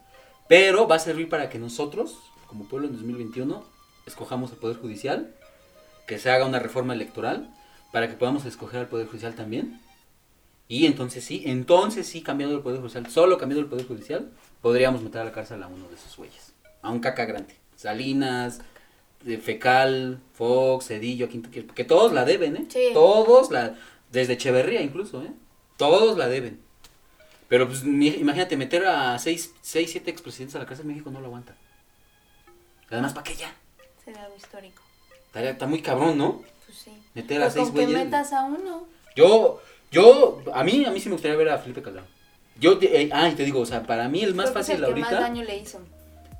pero 0.49 0.85
va 0.85 0.97
a 0.97 0.99
servir 0.99 1.29
para 1.29 1.49
que 1.49 1.59
nosotros, 1.59 2.17
como 2.47 2.67
pueblo 2.67 2.89
en 2.89 2.93
2021, 2.95 3.63
escojamos 4.05 4.51
el 4.51 4.57
Poder 4.57 4.75
Judicial, 4.75 5.33
que 6.07 6.19
se 6.19 6.29
haga 6.29 6.45
una 6.45 6.59
reforma 6.59 6.93
electoral, 6.93 7.55
para 7.93 8.09
que 8.09 8.15
podamos 8.15 8.43
escoger 8.43 8.81
al 8.81 8.89
Poder 8.89 9.07
Judicial 9.07 9.33
también. 9.35 9.79
Y 10.67 10.87
entonces 10.87 11.23
sí, 11.23 11.43
entonces 11.45 12.05
sí, 12.05 12.21
cambiando 12.21 12.57
el 12.57 12.61
Poder 12.61 12.81
Judicial, 12.81 13.07
solo 13.09 13.37
cambiando 13.37 13.63
el 13.63 13.69
Poder 13.69 13.87
Judicial, 13.87 14.29
podríamos 14.62 15.02
meter 15.02 15.21
a 15.21 15.26
la 15.26 15.32
cárcel 15.32 15.62
a 15.63 15.67
uno 15.67 15.88
de 15.88 15.95
esos 15.95 16.15
güeyes. 16.17 16.54
A 16.82 16.89
un 16.89 17.00
caca 17.00 17.26
grande. 17.26 17.56
Salinas, 17.76 18.62
de 19.24 19.38
Fecal, 19.38 20.19
Fox, 20.34 20.88
Cedillo, 20.88 21.30
quien 21.30 21.41
tú 21.43 21.50
quieras. 21.52 21.67
Porque 21.67 21.84
todos 21.84 22.13
la 22.13 22.26
deben, 22.26 22.56
¿eh? 22.56 22.65
Sí. 22.69 22.89
Todos 22.93 23.52
la... 23.52 23.76
Desde 24.12 24.34
Echeverría 24.34 24.82
incluso, 24.82 25.24
¿eh? 25.24 25.32
Todos 25.78 26.17
la 26.17 26.28
deben. 26.28 26.60
Pero 27.47 27.67
pues 27.67 27.84
imagínate, 27.84 28.56
meter 28.58 28.86
a 28.86 29.17
6, 29.17 29.54
7 29.62 30.10
expresidentes 30.10 30.56
a 30.56 30.60
la 30.60 30.65
cárcel, 30.65 30.86
México 30.86 31.12
no 31.12 31.19
lo 31.21 31.28
aguanta. 31.28 31.56
Además, 32.89 33.13
¿para 33.13 33.24
qué 33.24 33.36
ya? 33.36 33.54
Sería 34.04 34.24
algo 34.24 34.36
histórico. 34.36 34.82
Está, 35.28 35.50
está 35.50 35.67
muy 35.67 35.82
cabrón, 35.82 36.17
¿no? 36.17 36.43
Pues 36.65 36.78
sí. 36.78 36.91
Meter 37.13 37.41
a 37.41 37.50
seis 37.50 37.67
que 37.67 37.86
güeyes. 37.86 38.06
metas 38.06 38.34
a 38.34 38.43
uno. 38.43 38.86
Yo, 39.15 39.62
yo, 39.91 40.41
a 40.54 40.63
mí, 40.63 40.84
a 40.86 40.91
mí 40.91 41.00
sí 41.00 41.08
me 41.08 41.13
gustaría 41.13 41.38
ver 41.38 41.50
a 41.50 41.58
Felipe 41.58 41.82
Calderón. 41.82 42.08
Yo, 42.62 42.78
eh, 42.82 43.10
ah, 43.12 43.28
y 43.28 43.34
te 43.36 43.43
digo, 43.43 43.60
o 43.60 43.65
sea, 43.65 43.84
para 43.84 44.08
mí 44.08 44.21
el 44.24 44.34
más 44.36 44.52
Creo 44.52 44.54
que 44.54 44.60
es 44.62 44.67
fácil 44.67 44.84
el 44.86 44.93
que 44.93 45.00
más 45.02 45.12
ahorita. 45.12 45.28
daño 45.30 45.43
le 45.43 45.58
hizo. 45.58 45.82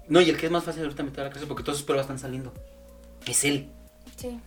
No, 0.08 0.22
y 0.22 0.30
el 0.30 0.38
que 0.38 0.46
es 0.46 0.52
más 0.52 0.64
fácil 0.64 0.84
ahorita 0.84 1.04
meter 1.04 1.22
a 1.22 1.24
la 1.26 1.30
cárcel 1.32 1.48
porque 1.48 1.64
todas 1.64 1.78
sus 1.78 1.86
pruebas 1.86 2.04
están 2.06 2.20
saliendo. 2.20 2.54
Es 3.26 3.44
él. 3.44 3.68
Sí. 4.16 4.40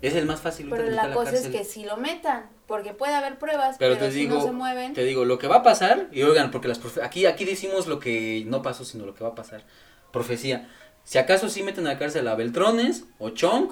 Es 0.00 0.14
el 0.14 0.26
más 0.26 0.40
fácil 0.40 0.66
ahorita 0.70 0.84
Pero 0.84 0.96
la 0.96 1.02
a 1.04 1.12
cosa 1.12 1.32
es 1.34 1.48
que 1.48 1.64
si 1.64 1.84
lo 1.84 1.96
metan, 1.98 2.48
porque 2.66 2.94
puede 2.94 3.14
haber 3.14 3.38
pruebas, 3.38 3.76
Pero, 3.78 3.94
pero, 3.96 4.06
te 4.06 4.12
si 4.12 4.20
digo, 4.20 4.36
no 4.36 4.42
se 4.44 4.52
mueven, 4.52 4.94
te 4.94 5.04
digo, 5.04 5.24
lo 5.24 5.38
que 5.38 5.48
va 5.48 5.56
a 5.56 5.62
pasar, 5.62 6.08
y 6.12 6.22
oigan, 6.22 6.50
porque 6.50 6.68
las 6.68 6.80
profe- 6.82 7.02
aquí, 7.02 7.26
aquí 7.26 7.44
decimos 7.44 7.86
lo 7.88 7.98
que 8.00 8.44
no 8.46 8.62
pasó, 8.62 8.84
sino 8.84 9.04
lo 9.06 9.14
que 9.14 9.24
va 9.24 9.30
a 9.30 9.34
pasar. 9.34 9.64
Profecía. 10.12 10.68
Si 11.04 11.18
acaso 11.18 11.48
sí 11.50 11.62
meten 11.62 11.86
a 11.86 11.92
la 11.94 11.98
cárcel 11.98 12.26
a 12.28 12.34
Beltrones, 12.36 13.04
o 13.18 13.30
Chong, 13.30 13.70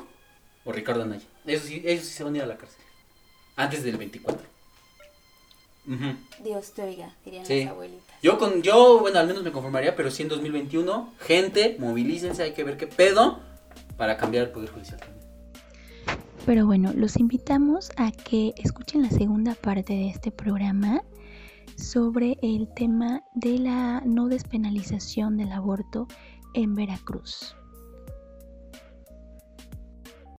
o 0.64 0.72
Ricardo 0.72 1.02
Anaya. 1.02 1.24
Eso 1.46 1.66
sí, 1.66 1.82
ellos 1.86 2.04
sí 2.04 2.12
se 2.12 2.24
van 2.24 2.34
a 2.34 2.38
ir 2.38 2.42
a 2.42 2.46
la 2.46 2.56
cárcel. 2.56 2.80
Antes 3.54 3.84
del 3.84 3.96
24. 3.96 4.46
Dios 6.42 6.72
te 6.72 6.82
oiga, 6.82 7.14
dirían 7.24 7.46
Sí. 7.46 7.60
las 7.60 7.70
abuelitas. 7.72 8.16
Yo 8.22 8.38
con 8.38 8.62
yo, 8.62 8.98
bueno, 9.00 9.18
al 9.18 9.26
menos 9.26 9.42
me 9.42 9.52
conformaría, 9.52 9.94
pero 9.94 10.10
sí 10.10 10.22
en 10.22 10.28
2021, 10.28 11.12
gente, 11.20 11.76
movilícense, 11.78 12.42
hay 12.42 12.52
que 12.52 12.64
ver 12.64 12.76
qué 12.76 12.86
pedo 12.86 13.40
para 13.96 14.16
cambiar 14.16 14.44
el 14.46 14.50
poder 14.50 14.70
judicial 14.70 14.98
también. 14.98 15.16
Pero 16.44 16.66
bueno, 16.66 16.92
los 16.94 17.16
invitamos 17.16 17.90
a 17.96 18.10
que 18.12 18.52
escuchen 18.56 19.02
la 19.02 19.10
segunda 19.10 19.54
parte 19.54 19.92
de 19.94 20.08
este 20.08 20.30
programa 20.30 21.02
sobre 21.76 22.38
el 22.42 22.68
tema 22.74 23.22
de 23.34 23.58
la 23.58 24.00
no 24.04 24.28
despenalización 24.28 25.36
del 25.36 25.52
aborto 25.52 26.06
en 26.54 26.74
Veracruz. 26.74 27.56